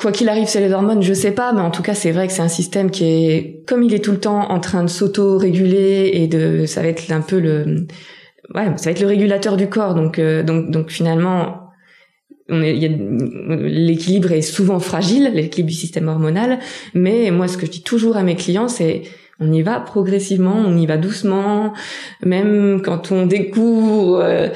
quoi 0.00 0.12
qu'il 0.12 0.28
arrive, 0.28 0.46
c'est 0.46 0.60
les 0.60 0.72
hormones, 0.72 1.02
je 1.02 1.12
sais 1.12 1.32
pas, 1.32 1.52
mais 1.52 1.60
en 1.60 1.70
tout 1.70 1.82
cas, 1.82 1.94
c'est 1.94 2.12
vrai 2.12 2.26
que 2.26 2.32
c'est 2.32 2.42
un 2.42 2.48
système 2.48 2.90
qui 2.90 3.04
est, 3.04 3.64
comme 3.66 3.82
il 3.82 3.92
est 3.94 4.04
tout 4.04 4.12
le 4.12 4.20
temps 4.20 4.50
en 4.50 4.60
train 4.60 4.82
de 4.84 4.88
s'auto-réguler 4.88 6.10
et 6.14 6.28
de, 6.28 6.66
ça 6.66 6.82
va 6.82 6.88
être 6.88 7.10
un 7.10 7.20
peu 7.20 7.40
le, 7.40 7.86
ouais, 8.54 8.66
ça 8.76 8.84
va 8.84 8.90
être 8.92 9.00
le 9.00 9.06
régulateur 9.06 9.56
du 9.56 9.68
corps. 9.68 9.94
Donc, 9.94 10.18
euh, 10.18 10.42
donc, 10.42 10.70
donc 10.70 10.90
finalement, 10.90 11.64
l'équilibre 12.48 14.32
est 14.32 14.42
souvent 14.42 14.78
fragile, 14.78 15.32
l'équilibre 15.34 15.68
du 15.68 15.76
système 15.76 16.08
hormonal. 16.08 16.58
Mais 16.94 17.30
moi, 17.30 17.48
ce 17.48 17.58
que 17.58 17.66
je 17.66 17.70
dis 17.70 17.82
toujours 17.82 18.16
à 18.16 18.22
mes 18.22 18.36
clients, 18.36 18.68
c'est 18.68 19.02
on 19.40 19.52
y 19.52 19.62
va 19.62 19.80
progressivement, 19.80 20.56
on 20.56 20.76
y 20.76 20.86
va 20.86 20.96
doucement, 20.96 21.72
même 22.24 22.82
quand 22.82 23.12
on 23.12 23.26
découvre 23.26 24.20
euh, 24.20 24.48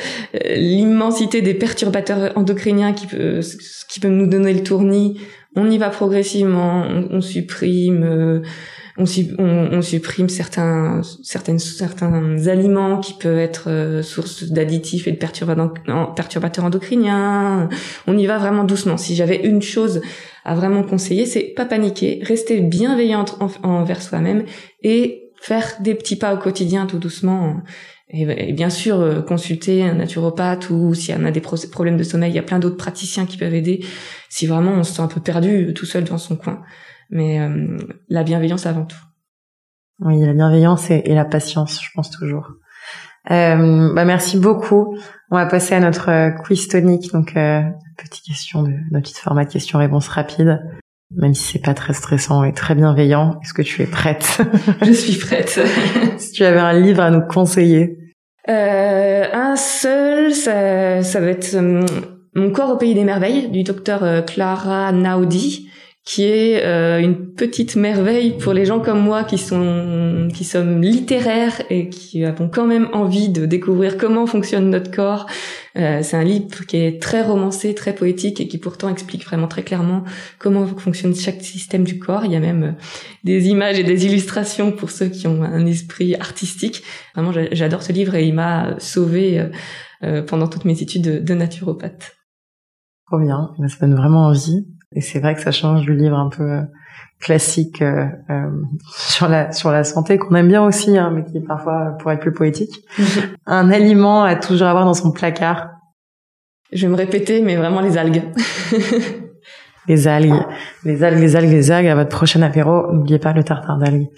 l'immensité 0.56 1.40
des 1.40 1.54
perturbateurs 1.54 2.32
endocriniens 2.36 2.92
qui 2.92 3.06
peut, 3.06 3.40
qui 3.88 4.00
peut 4.00 4.08
nous 4.08 4.26
donner 4.26 4.52
le 4.52 4.62
tournis, 4.62 5.20
on 5.54 5.70
y 5.70 5.78
va 5.78 5.90
progressivement, 5.90 6.84
on, 7.10 7.20
supprime, 7.20 8.02
euh, 8.02 8.42
on, 8.98 9.82
supprime 9.82 10.28
certains, 10.28 11.00
certaines, 11.22 11.58
certains 11.58 12.46
aliments 12.46 13.00
qui 13.00 13.14
peuvent 13.14 13.38
être 13.38 13.70
euh, 13.70 14.02
source 14.02 14.44
d'additifs 14.44 15.06
et 15.06 15.12
de 15.12 15.16
perturbateurs 15.16 16.64
endocriniens. 16.64 17.68
On 18.06 18.18
y 18.18 18.26
va 18.26 18.38
vraiment 18.38 18.64
doucement. 18.64 18.96
Si 18.96 19.14
j'avais 19.14 19.46
une 19.46 19.62
chose 19.62 20.02
à 20.44 20.54
vraiment 20.54 20.82
conseiller, 20.82 21.26
c'est 21.26 21.52
pas 21.56 21.64
paniquer, 21.64 22.20
rester 22.22 22.60
bienveillante 22.60 23.38
envers 23.62 24.02
soi-même 24.02 24.44
et 24.82 25.30
faire 25.40 25.74
des 25.80 25.94
petits 25.94 26.16
pas 26.16 26.34
au 26.34 26.38
quotidien 26.38 26.86
tout 26.86 26.98
doucement. 26.98 27.62
Et, 28.08 28.52
bien 28.52 28.70
sûr, 28.70 29.00
euh, 29.00 29.22
consulter 29.22 29.84
un 29.84 29.94
naturopathe 29.94 30.70
ou 30.70 30.94
s'il 30.94 31.14
y 31.14 31.18
en 31.18 31.24
a 31.24 31.30
des 31.30 31.40
problèmes 31.40 31.96
de 31.96 32.02
sommeil, 32.02 32.30
il 32.30 32.36
y 32.36 32.38
a 32.38 32.42
plein 32.42 32.58
d'autres 32.58 32.76
praticiens 32.76 33.26
qui 33.26 33.38
peuvent 33.38 33.54
aider 33.54 33.84
si 34.28 34.46
vraiment 34.46 34.72
on 34.72 34.82
se 34.82 34.94
sent 34.94 35.02
un 35.02 35.08
peu 35.08 35.20
perdu 35.20 35.68
euh, 35.68 35.72
tout 35.72 35.86
seul 35.86 36.04
dans 36.04 36.18
son 36.18 36.36
coin. 36.36 36.62
Mais 37.10 37.40
euh, 37.40 37.76
la 38.08 38.22
bienveillance 38.22 38.66
avant 38.66 38.86
tout. 38.86 38.96
Oui, 40.00 40.20
la 40.24 40.32
bienveillance 40.32 40.90
et, 40.90 41.14
la 41.14 41.24
patience, 41.24 41.80
je 41.82 41.90
pense 41.94 42.10
toujours. 42.10 42.50
Euh, 43.30 43.94
bah 43.94 44.04
merci 44.04 44.38
beaucoup. 44.38 44.96
On 45.30 45.36
va 45.36 45.46
passer 45.46 45.74
à 45.74 45.80
notre 45.80 46.32
quiz 46.42 46.66
tonique, 46.68 47.12
donc 47.12 47.36
euh, 47.36 47.62
petite 47.96 48.24
question 48.24 48.62
de 48.62 48.72
notre 48.90 49.04
petite 49.04 49.18
format 49.18 49.44
de 49.44 49.52
questions-réponses 49.52 50.08
rapides. 50.08 50.60
Même 51.16 51.34
si 51.34 51.52
c'est 51.52 51.62
pas 51.62 51.74
très 51.74 51.92
stressant 51.92 52.44
et 52.44 52.52
très 52.52 52.74
bienveillant, 52.74 53.38
est-ce 53.42 53.52
que 53.52 53.62
tu 53.62 53.82
es 53.82 53.86
prête? 53.86 54.40
Je 54.82 54.92
suis 54.92 55.18
prête. 55.18 55.60
si 56.18 56.32
tu 56.32 56.44
avais 56.44 56.60
un 56.60 56.72
livre 56.72 57.02
à 57.02 57.10
nous 57.10 57.20
conseiller. 57.20 57.98
Euh, 58.48 59.24
un 59.32 59.56
seul, 59.56 60.32
ça, 60.32 61.02
ça 61.02 61.20
va 61.20 61.28
être 61.28 61.54
euh, 61.54 61.84
Mon 62.34 62.50
corps 62.50 62.70
au 62.70 62.76
pays 62.76 62.94
des 62.94 63.04
merveilles 63.04 63.48
du 63.48 63.62
docteur 63.62 64.02
euh, 64.02 64.22
Clara 64.22 64.90
Naudi, 64.92 65.68
qui 66.04 66.24
est 66.24 66.64
euh, 66.64 66.98
une 66.98 67.32
petite 67.32 67.76
merveille 67.76 68.36
pour 68.36 68.52
les 68.52 68.64
gens 68.64 68.80
comme 68.80 69.00
moi 69.00 69.22
qui 69.22 69.38
sont 69.38 70.28
qui 70.34 70.42
sommes 70.42 70.82
littéraires 70.82 71.62
et 71.70 71.88
qui 71.88 72.24
avons 72.24 72.48
quand 72.48 72.66
même 72.66 72.88
envie 72.92 73.28
de 73.28 73.46
découvrir 73.46 73.96
comment 73.96 74.26
fonctionne 74.26 74.68
notre 74.70 74.90
corps. 74.90 75.26
Euh, 75.76 76.00
c'est 76.02 76.16
un 76.16 76.24
livre 76.24 76.66
qui 76.66 76.76
est 76.78 77.00
très 77.00 77.22
romancé, 77.22 77.74
très 77.74 77.94
poétique 77.94 78.40
et 78.40 78.48
qui 78.48 78.58
pourtant 78.58 78.88
explique 78.88 79.24
vraiment 79.24 79.46
très 79.46 79.62
clairement 79.62 80.02
comment 80.40 80.66
fonctionne 80.66 81.14
chaque 81.14 81.40
système 81.40 81.84
du 81.84 82.00
corps. 82.00 82.24
Il 82.24 82.32
y 82.32 82.36
a 82.36 82.40
même 82.40 82.62
euh, 82.64 82.72
des 83.22 83.46
images 83.46 83.78
et 83.78 83.84
des 83.84 84.04
illustrations 84.04 84.72
pour 84.72 84.90
ceux 84.90 85.08
qui 85.08 85.28
ont 85.28 85.44
un 85.44 85.66
esprit 85.66 86.16
artistique. 86.16 86.82
Vraiment, 87.14 87.32
j'adore 87.52 87.84
ce 87.84 87.92
livre 87.92 88.16
et 88.16 88.26
il 88.26 88.34
m'a 88.34 88.74
sauvé 88.78 89.46
pendant 90.26 90.48
toutes 90.48 90.64
mes 90.64 90.82
études 90.82 91.02
de, 91.02 91.18
de 91.20 91.34
naturopathe. 91.34 92.16
Trop 93.06 93.20
bien, 93.20 93.52
ça 93.68 93.86
donne 93.86 93.94
vraiment 93.94 94.26
envie. 94.26 94.66
Et 94.94 95.00
c'est 95.00 95.20
vrai 95.20 95.34
que 95.34 95.40
ça 95.40 95.50
change 95.50 95.82
du 95.82 95.94
livre 95.94 96.18
un 96.18 96.28
peu 96.28 96.42
euh, 96.42 96.62
classique 97.22 97.80
euh, 97.80 98.06
euh, 98.28 98.50
sur 98.84 99.28
la 99.28 99.52
sur 99.52 99.70
la 99.70 99.84
santé 99.84 100.18
qu'on 100.18 100.34
aime 100.34 100.48
bien 100.48 100.62
aussi, 100.62 100.98
hein, 100.98 101.10
mais 101.14 101.24
qui 101.24 101.40
parfois 101.40 101.96
pourrait 101.98 102.16
être 102.16 102.20
plus 102.20 102.32
poétique. 102.32 102.84
un 103.46 103.70
aliment 103.70 104.24
à 104.24 104.34
toujours 104.34 104.66
avoir 104.66 104.84
dans 104.84 104.94
son 104.94 105.12
placard. 105.12 105.70
Je 106.72 106.86
vais 106.86 106.92
me 106.92 106.96
répéter, 106.96 107.40
mais 107.42 107.56
vraiment 107.56 107.80
les 107.80 107.96
algues. 107.96 108.22
les 109.88 110.08
algues, 110.08 110.42
les 110.84 111.02
algues, 111.04 111.20
les 111.20 111.36
algues, 111.36 111.50
les 111.50 111.70
algues. 111.70 111.88
À 111.88 111.94
votre 111.94 112.08
prochain 112.08 112.42
apéro, 112.42 112.92
n'oubliez 112.92 113.18
pas 113.18 113.32
le 113.32 113.44
tartare 113.44 113.78
d'algues. 113.78 114.08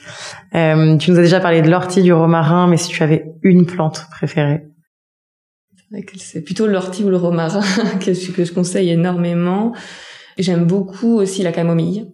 Euh, 0.55 0.97
tu 0.97 1.11
nous 1.11 1.19
as 1.19 1.23
déjà 1.23 1.41
parlé 1.41 1.63
de 1.63 1.71
l'ortie, 1.71 2.03
du 2.03 2.13
romarin, 2.13 2.69
mais 2.69 2.77
si 2.77 2.89
tu 2.89 3.03
avais 3.03 3.27
une 3.43 3.67
plante 3.67 4.07
préférée? 4.11 4.65
C'est 6.17 6.43
plutôt 6.43 6.67
l'ortie 6.67 7.05
ou 7.05 7.09
le 7.09 7.17
romarin 7.17 7.61
que 8.05 8.13
je 8.15 8.53
conseille 8.53 8.91
énormément. 8.91 9.73
J'aime 10.39 10.65
beaucoup 10.65 11.17
aussi 11.17 11.43
la 11.43 11.53
camomille 11.53 12.07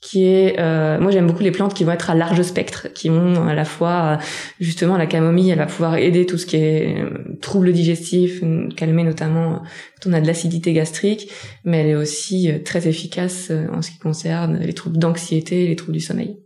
qui 0.00 0.24
est 0.24 0.58
euh, 0.58 1.00
moi 1.00 1.10
j'aime 1.10 1.26
beaucoup 1.26 1.42
les 1.42 1.50
plantes 1.50 1.74
qui 1.74 1.84
vont 1.84 1.92
être 1.92 2.10
à 2.10 2.14
large 2.14 2.42
spectre 2.42 2.88
qui 2.94 3.08
vont 3.08 3.48
à 3.48 3.54
la 3.54 3.64
fois 3.64 4.18
justement 4.60 4.96
la 4.96 5.06
camomille 5.06 5.50
elle 5.50 5.58
va 5.58 5.66
pouvoir 5.66 5.96
aider 5.96 6.26
tout 6.26 6.38
ce 6.38 6.46
qui 6.46 6.56
est 6.56 7.02
euh, 7.02 7.38
troubles 7.40 7.72
digestifs 7.72 8.42
calmer 8.76 9.04
notamment 9.04 9.62
quand 10.00 10.10
on 10.10 10.12
a 10.12 10.20
de 10.20 10.26
l'acidité 10.26 10.72
gastrique 10.72 11.30
mais 11.64 11.78
elle 11.78 11.88
est 11.88 11.94
aussi 11.94 12.50
euh, 12.50 12.58
très 12.62 12.86
efficace 12.86 13.50
en 13.72 13.80
ce 13.80 13.90
qui 13.90 13.98
concerne 13.98 14.58
les 14.58 14.74
troubles 14.74 14.98
d'anxiété 14.98 15.66
les 15.66 15.76
troubles 15.76 15.94
du 15.94 16.00
sommeil. 16.00 16.38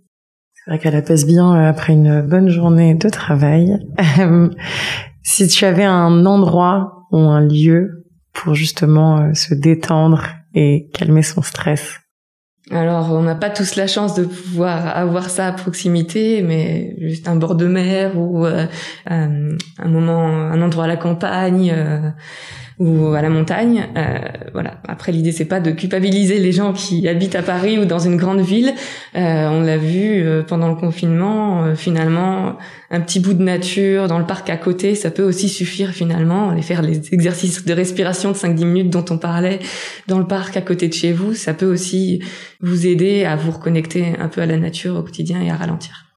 C'est 0.54 0.70
vrai 0.70 0.78
qu'elle 0.78 0.96
apaise 0.96 1.26
bien 1.26 1.52
après 1.54 1.94
une 1.94 2.22
bonne 2.22 2.50
journée 2.50 2.94
de 2.94 3.08
travail. 3.08 3.78
Si 5.22 5.46
tu 5.48 5.64
avais 5.64 5.84
un 5.84 6.24
endroit 6.24 7.06
ou 7.12 7.18
un 7.18 7.40
lieu 7.40 8.06
pour 8.32 8.54
justement 8.54 9.34
se 9.34 9.54
détendre 9.54 10.39
et 10.54 10.88
calmer 10.92 11.22
son 11.22 11.42
stress. 11.42 12.00
Alors, 12.70 13.10
on 13.10 13.22
n'a 13.22 13.34
pas 13.34 13.50
tous 13.50 13.74
la 13.74 13.88
chance 13.88 14.14
de 14.14 14.24
pouvoir 14.24 14.96
avoir 14.96 15.28
ça 15.28 15.48
à 15.48 15.52
proximité, 15.52 16.40
mais 16.42 16.94
juste 17.00 17.26
un 17.26 17.34
bord 17.34 17.56
de 17.56 17.66
mer 17.66 18.16
ou 18.16 18.46
euh, 18.46 18.66
un 19.06 19.88
moment, 19.88 20.24
un 20.24 20.62
endroit 20.62 20.84
à 20.84 20.86
la 20.86 20.96
campagne, 20.96 21.72
euh, 21.74 22.10
ou 22.80 23.12
à 23.12 23.20
la 23.20 23.28
montagne. 23.28 23.86
Euh, 23.96 24.18
voilà. 24.54 24.80
Après, 24.88 25.12
l'idée 25.12 25.32
c'est 25.32 25.44
pas 25.44 25.60
de 25.60 25.70
culpabiliser 25.70 26.38
les 26.38 26.50
gens 26.50 26.72
qui 26.72 27.06
habitent 27.06 27.36
à 27.36 27.42
Paris 27.42 27.78
ou 27.78 27.84
dans 27.84 27.98
une 27.98 28.16
grande 28.16 28.40
ville. 28.40 28.72
Euh, 29.14 29.48
on 29.48 29.60
l'a 29.60 29.76
vu 29.76 30.22
euh, 30.22 30.42
pendant 30.42 30.68
le 30.68 30.74
confinement. 30.74 31.62
Euh, 31.62 31.74
finalement, 31.74 32.56
un 32.90 33.00
petit 33.00 33.20
bout 33.20 33.34
de 33.34 33.42
nature 33.42 34.08
dans 34.08 34.18
le 34.18 34.26
parc 34.26 34.48
à 34.48 34.56
côté, 34.56 34.94
ça 34.94 35.10
peut 35.10 35.22
aussi 35.22 35.50
suffire 35.50 35.90
finalement. 35.90 36.50
Aller 36.50 36.62
faire 36.62 36.80
les 36.80 37.12
exercices 37.12 37.66
de 37.66 37.72
respiration 37.74 38.32
de 38.32 38.36
5-10 38.36 38.64
minutes 38.64 38.90
dont 38.90 39.04
on 39.10 39.18
parlait 39.18 39.60
dans 40.08 40.18
le 40.18 40.26
parc 40.26 40.56
à 40.56 40.62
côté 40.62 40.88
de 40.88 40.94
chez 40.94 41.12
vous, 41.12 41.34
ça 41.34 41.52
peut 41.52 41.70
aussi 41.70 42.22
vous 42.62 42.86
aider 42.86 43.24
à 43.24 43.36
vous 43.36 43.50
reconnecter 43.50 44.14
un 44.18 44.28
peu 44.28 44.40
à 44.40 44.46
la 44.46 44.56
nature 44.56 44.96
au 44.96 45.02
quotidien 45.02 45.42
et 45.42 45.50
à 45.50 45.56
ralentir. 45.56 46.09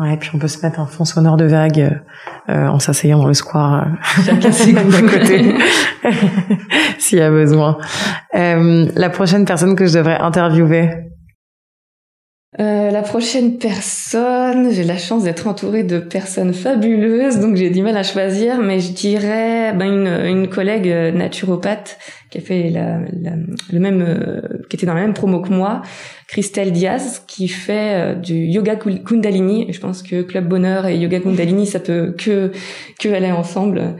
Ouais, 0.00 0.16
puis 0.16 0.30
on 0.32 0.38
peut 0.38 0.48
se 0.48 0.64
mettre 0.64 0.80
un 0.80 0.86
fond 0.86 1.04
sonore 1.04 1.36
de 1.36 1.44
vagues 1.44 2.00
euh, 2.48 2.66
en 2.68 2.78
s'asseyant 2.78 3.18
dans 3.18 3.26
le 3.26 3.34
square 3.34 3.86
euh, 4.18 4.32
d'à 4.32 4.32
côté, 5.02 5.54
s'il 6.98 7.18
y 7.18 7.20
a 7.20 7.30
besoin. 7.30 7.76
Euh, 8.34 8.86
la 8.96 9.10
prochaine 9.10 9.44
personne 9.44 9.76
que 9.76 9.84
je 9.84 9.98
devrais 9.98 10.18
interviewer 10.18 11.09
euh, 12.58 12.90
la 12.90 13.02
prochaine 13.02 13.58
personne, 13.58 14.72
j'ai 14.72 14.82
la 14.82 14.98
chance 14.98 15.22
d'être 15.22 15.46
entourée 15.46 15.84
de 15.84 16.00
personnes 16.00 16.52
fabuleuses, 16.52 17.38
donc 17.38 17.54
j'ai 17.54 17.70
du 17.70 17.80
mal 17.80 17.96
à 17.96 18.02
choisir, 18.02 18.58
mais 18.60 18.80
je 18.80 18.92
dirais 18.92 19.72
ben, 19.72 19.84
une, 19.84 20.26
une 20.26 20.48
collègue 20.48 20.88
naturopathe 21.14 21.96
qui 22.28 22.38
a 22.38 22.40
fait 22.40 22.70
la, 22.70 22.98
la, 23.12 23.36
le 23.72 23.78
même, 23.78 24.02
euh, 24.02 24.40
qui 24.68 24.74
était 24.74 24.84
dans 24.84 24.94
la 24.94 25.02
même 25.02 25.14
promo 25.14 25.40
que 25.40 25.50
moi, 25.50 25.82
Christelle 26.26 26.72
Diaz, 26.72 27.22
qui 27.28 27.46
fait 27.46 27.94
euh, 27.94 28.14
du 28.16 28.34
yoga 28.34 28.74
Kundalini. 28.74 29.72
Je 29.72 29.78
pense 29.78 30.02
que 30.02 30.22
Club 30.22 30.48
Bonheur 30.48 30.86
et 30.86 30.98
yoga 30.98 31.20
Kundalini, 31.20 31.66
ça 31.66 31.78
peut 31.78 32.16
que 32.18 32.50
que 32.98 33.08
aller 33.08 33.30
ensemble. 33.30 33.94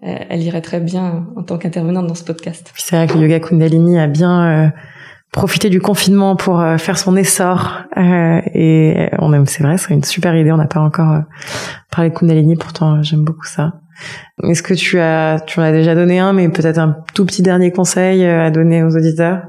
elle 0.00 0.42
irait 0.44 0.62
très 0.62 0.78
bien 0.78 1.26
en 1.34 1.42
tant 1.42 1.58
qu'intervenante 1.58 2.06
dans 2.06 2.14
ce 2.14 2.22
podcast. 2.22 2.72
C'est 2.76 2.94
vrai 2.94 3.08
que 3.08 3.18
yoga 3.18 3.40
Kundalini 3.40 3.98
a 3.98 4.06
bien 4.06 4.72
profiter 5.32 5.68
du 5.70 5.80
confinement 5.80 6.36
pour 6.36 6.60
euh, 6.60 6.78
faire 6.78 6.98
son 6.98 7.16
essor 7.16 7.82
euh, 7.96 8.40
et 8.54 9.08
on 9.18 9.32
aime 9.32 9.46
c'est 9.46 9.62
vrai 9.62 9.76
c'est 9.76 9.92
une 9.92 10.04
super 10.04 10.34
idée 10.34 10.52
on 10.52 10.56
n'a 10.56 10.66
pas 10.66 10.80
encore 10.80 11.12
euh, 11.12 11.20
parlé 11.90 12.10
de 12.10 12.14
Kundalini 12.14 12.56
pourtant 12.56 13.02
j'aime 13.02 13.24
beaucoup 13.24 13.46
ça. 13.46 13.80
Est-ce 14.42 14.62
que 14.62 14.74
tu 14.74 14.98
as 14.98 15.40
tu 15.46 15.58
en 15.58 15.62
as 15.62 15.72
déjà 15.72 15.94
donné 15.94 16.18
un 16.18 16.32
mais 16.32 16.48
peut-être 16.48 16.78
un 16.78 16.96
tout 17.14 17.24
petit 17.24 17.42
dernier 17.42 17.70
conseil 17.70 18.24
à 18.26 18.50
donner 18.50 18.82
aux 18.82 18.94
auditeurs? 18.94 19.42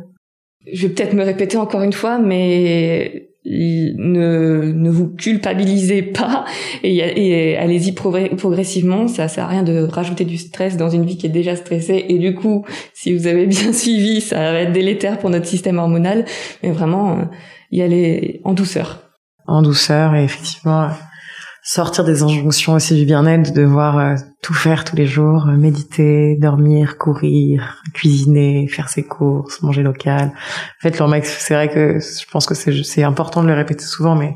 Je 0.71 0.87
vais 0.87 0.93
peut-être 0.93 1.13
me 1.13 1.23
répéter 1.23 1.57
encore 1.57 1.81
une 1.81 1.93
fois 1.93 2.17
mais 2.17 3.26
ne, 3.49 4.73
ne 4.73 4.89
vous 4.89 5.07
culpabilisez 5.09 6.01
pas 6.01 6.45
et, 6.83 7.57
allez-y 7.57 7.93
progressivement. 7.93 9.07
Ça 9.07 9.27
sert 9.27 9.45
à 9.45 9.47
rien 9.47 9.63
de 9.63 9.83
rajouter 9.83 10.25
du 10.25 10.37
stress 10.37 10.77
dans 10.77 10.89
une 10.89 11.05
vie 11.05 11.17
qui 11.17 11.25
est 11.25 11.29
déjà 11.29 11.55
stressée. 11.55 12.05
Et 12.09 12.17
du 12.19 12.35
coup, 12.35 12.65
si 12.93 13.13
vous 13.13 13.27
avez 13.27 13.45
bien 13.45 13.73
suivi, 13.73 14.21
ça 14.21 14.51
va 14.51 14.59
être 14.59 14.73
délétère 14.73 15.17
pour 15.17 15.29
notre 15.29 15.45
système 15.45 15.77
hormonal. 15.77 16.25
Mais 16.63 16.71
vraiment, 16.71 17.17
euh, 17.17 17.23
y 17.71 17.81
aller 17.81 18.41
en 18.43 18.53
douceur. 18.53 19.01
En 19.45 19.61
douceur 19.61 20.15
et 20.15 20.23
effectivement, 20.23 20.89
sortir 21.67 22.05
des 22.05 22.23
injonctions 22.23 22.75
aussi 22.75 22.95
du 22.95 23.05
bien-être, 23.05 23.51
de 23.51 23.61
devoir 23.61 23.99
euh, 23.99 24.15
tout 24.41 24.53
faire 24.53 24.85
tous 24.85 24.95
les 24.95 25.05
jours, 25.05 25.47
euh, 25.49 25.57
méditer, 25.57 26.37
dormir, 26.37 26.97
courir, 26.97 27.83
cuisiner, 27.93 28.69
faire 28.69 28.87
ses 28.87 29.03
courses, 29.03 29.61
manger 29.61 29.83
local. 29.83 30.31
Faites 30.79 30.97
le 30.97 31.07
max. 31.07 31.35
C'est 31.41 31.55
vrai 31.55 31.67
que 31.67 31.99
je 31.99 32.25
pense 32.31 32.45
que 32.45 32.55
c'est 32.55 33.03
important 33.03 33.43
de 33.43 33.49
le 33.49 33.53
répéter 33.53 33.83
souvent, 33.83 34.15
mais 34.15 34.33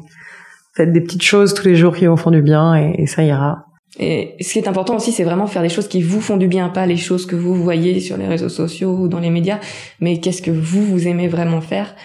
faites 0.73 0.91
des 0.91 0.99
petites 0.99 1.23
choses 1.23 1.53
tous 1.53 1.65
les 1.65 1.77
jours 1.77 1.95
qui 1.95 2.05
vous 2.05 2.17
font 2.17 2.31
du 2.31 2.41
bien 2.41 2.75
et, 2.75 3.07
ça 3.07 3.23
ira. 3.23 3.63
Et 3.97 4.35
ce 4.41 4.51
qui 4.51 4.59
est 4.59 4.67
important 4.67 4.97
aussi, 4.97 5.13
c'est 5.13 5.23
vraiment 5.23 5.47
faire 5.47 5.61
des 5.61 5.69
choses 5.69 5.87
qui 5.87 6.01
vous 6.01 6.19
font 6.19 6.35
du 6.35 6.49
bien, 6.49 6.67
pas 6.67 6.85
les 6.85 6.97
choses 6.97 7.25
que 7.25 7.37
vous 7.37 7.55
voyez 7.55 8.01
sur 8.01 8.17
les 8.17 8.27
réseaux 8.27 8.49
sociaux 8.49 8.91
ou 8.91 9.07
dans 9.07 9.19
les 9.19 9.29
médias, 9.29 9.59
mais 10.01 10.19
qu'est-ce 10.19 10.41
que 10.41 10.51
vous, 10.51 10.85
vous 10.85 11.07
aimez 11.07 11.29
vraiment 11.29 11.61
faire 11.61 11.95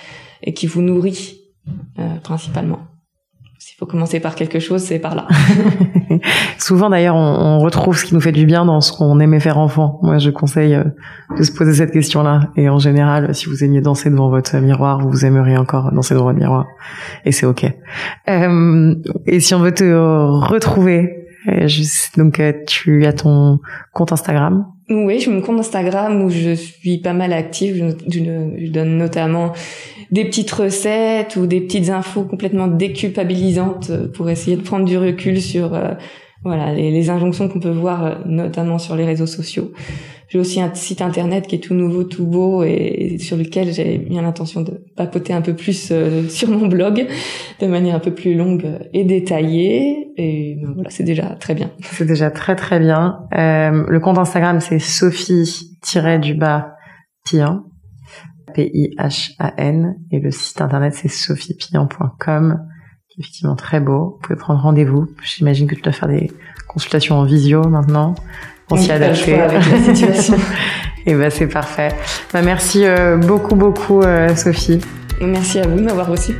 et 0.44 0.54
qui 0.54 0.68
vous 0.68 0.82
nourrit 0.82 1.40
euh, 1.98 2.14
principalement. 2.22 2.78
S'il 3.76 3.80
faut 3.80 3.92
commencer 3.92 4.20
par 4.20 4.34
quelque 4.36 4.58
chose, 4.58 4.80
c'est 4.80 4.98
par 4.98 5.14
là. 5.14 5.28
Souvent 6.58 6.88
d'ailleurs, 6.88 7.14
on, 7.14 7.58
retrouve 7.58 7.94
ce 7.94 8.06
qui 8.06 8.14
nous 8.14 8.22
fait 8.22 8.32
du 8.32 8.46
bien 8.46 8.64
dans 8.64 8.80
ce 8.80 8.90
qu'on 8.90 9.20
aimait 9.20 9.38
faire 9.38 9.58
enfant. 9.58 9.98
Moi, 10.00 10.16
je 10.16 10.30
conseille 10.30 10.76
euh, 10.76 10.84
de 11.36 11.42
se 11.42 11.52
poser 11.52 11.74
cette 11.74 11.90
question-là. 11.90 12.48
Et 12.56 12.70
en 12.70 12.78
général, 12.78 13.34
si 13.34 13.50
vous 13.50 13.64
aimiez 13.64 13.82
danser 13.82 14.08
devant 14.08 14.30
votre 14.30 14.56
miroir, 14.56 15.06
vous 15.06 15.26
aimeriez 15.26 15.58
encore 15.58 15.92
danser 15.92 16.14
devant 16.14 16.24
votre 16.24 16.38
miroir. 16.38 16.64
Et 17.26 17.32
c'est 17.32 17.44
ok. 17.44 17.66
Euh, 18.30 18.94
et 19.26 19.40
si 19.40 19.54
on 19.54 19.58
veut 19.58 19.74
te 19.74 19.84
retrouver, 19.84 21.25
euh, 21.48 21.68
donc 22.16 22.42
tu 22.66 23.06
as 23.06 23.12
ton 23.12 23.60
compte 23.92 24.12
Instagram 24.12 24.66
oui, 24.88 25.18
j'ai 25.18 25.32
mon 25.32 25.40
compte 25.40 25.58
Instagram 25.58 26.22
où 26.22 26.30
je 26.30 26.54
suis 26.54 26.98
pas 26.98 27.12
mal 27.12 27.32
active. 27.32 27.96
Je, 28.08 28.18
je, 28.20 28.70
donne 28.70 28.96
notamment 28.96 29.52
des 30.12 30.24
petites 30.24 30.50
recettes 30.52 31.34
ou 31.34 31.46
des 31.46 31.60
petites 31.60 31.90
infos 31.90 32.22
complètement 32.22 32.68
déculpabilisantes 32.68 33.90
pour 34.12 34.30
essayer 34.30 34.56
de 34.56 34.62
prendre 34.62 34.84
du 34.84 34.96
recul 34.96 35.42
sur 35.42 35.74
euh, 35.74 35.94
voilà 36.46 36.72
les, 36.72 36.90
les 36.90 37.10
injonctions 37.10 37.48
qu'on 37.48 37.60
peut 37.60 37.68
voir 37.70 38.04
euh, 38.04 38.14
notamment 38.24 38.78
sur 38.78 38.96
les 38.96 39.04
réseaux 39.04 39.26
sociaux. 39.26 39.72
J'ai 40.28 40.38
aussi 40.40 40.60
un 40.60 40.74
site 40.74 41.02
internet 41.02 41.46
qui 41.46 41.54
est 41.54 41.60
tout 41.60 41.74
nouveau, 41.74 42.02
tout 42.02 42.26
beau 42.26 42.64
et, 42.64 43.16
sur 43.18 43.36
lequel 43.36 43.72
j'ai 43.72 43.98
bien 43.98 44.22
l'intention 44.22 44.62
de 44.62 44.84
papoter 44.96 45.32
un 45.32 45.40
peu 45.40 45.54
plus 45.54 45.90
euh, 45.92 46.28
sur 46.28 46.48
mon 46.50 46.66
blog 46.66 47.06
de 47.60 47.66
manière 47.66 47.94
un 47.94 48.00
peu 48.00 48.12
plus 48.12 48.34
longue 48.34 48.66
et 48.92 49.04
détaillée. 49.04 50.08
Et 50.16 50.58
ben, 50.60 50.72
voilà, 50.74 50.90
c'est 50.90 51.04
déjà 51.04 51.36
très 51.36 51.54
bien. 51.54 51.70
C'est 51.80 52.06
déjà 52.06 52.30
très 52.30 52.56
très 52.56 52.80
bien. 52.80 53.20
Euh, 53.36 53.84
le 53.88 54.00
compte 54.00 54.18
Instagram 54.18 54.60
c'est 54.60 54.78
Sophie-du-bas 54.78 56.74
Pian. 57.24 57.64
P-I-H-A-N 58.54 59.96
et 60.10 60.18
le 60.18 60.30
site 60.30 60.60
internet 60.62 60.94
c'est 60.94 61.08
est 61.08 61.76
effectivement 63.18 63.56
très 63.56 63.80
beau. 63.80 64.16
Vous 64.16 64.18
pouvez 64.22 64.38
prendre 64.38 64.60
rendez-vous. 64.60 65.08
J'imagine 65.22 65.66
que 65.66 65.74
tu 65.74 65.82
dois 65.82 65.92
faire 65.92 66.08
des 66.08 66.30
consultations 66.68 67.18
en 67.18 67.24
visio 67.24 67.62
maintenant 67.68 68.14
on 68.70 68.76
s'y 68.76 68.90
adapte 68.90 69.28
avec 69.28 69.70
la 69.70 69.94
situation. 69.94 70.36
Et 71.06 71.14
ben 71.14 71.30
c'est 71.30 71.46
parfait. 71.46 71.94
Bah, 72.32 72.42
merci 72.42 72.84
euh, 72.84 73.16
beaucoup 73.16 73.54
beaucoup 73.54 74.02
euh, 74.02 74.34
Sophie. 74.34 74.80
Et 75.20 75.26
merci 75.26 75.60
à 75.60 75.66
vous 75.66 75.76
de 75.76 75.82
m'avoir 75.82 76.08
reçu. 76.08 76.34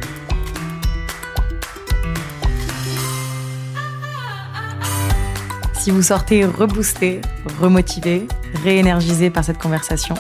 Si 5.78 5.92
vous 5.92 6.02
sortez 6.02 6.44
reboosté, 6.44 7.20
remotivé, 7.60 8.26
réénergisé 8.64 9.30
par 9.30 9.44
cette 9.44 9.58
conversation, 9.58 10.16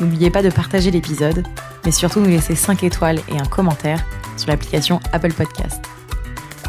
n'oubliez 0.00 0.30
pas 0.30 0.42
de 0.42 0.50
partager 0.50 0.90
l'épisode, 0.90 1.44
mais 1.84 1.92
surtout 1.92 2.18
nous 2.18 2.30
laisser 2.30 2.56
5 2.56 2.82
étoiles 2.82 3.20
et 3.28 3.38
un 3.38 3.44
commentaire 3.44 4.04
sur 4.36 4.48
l'application 4.48 4.98
Apple 5.12 5.32
Podcast. 5.32 5.93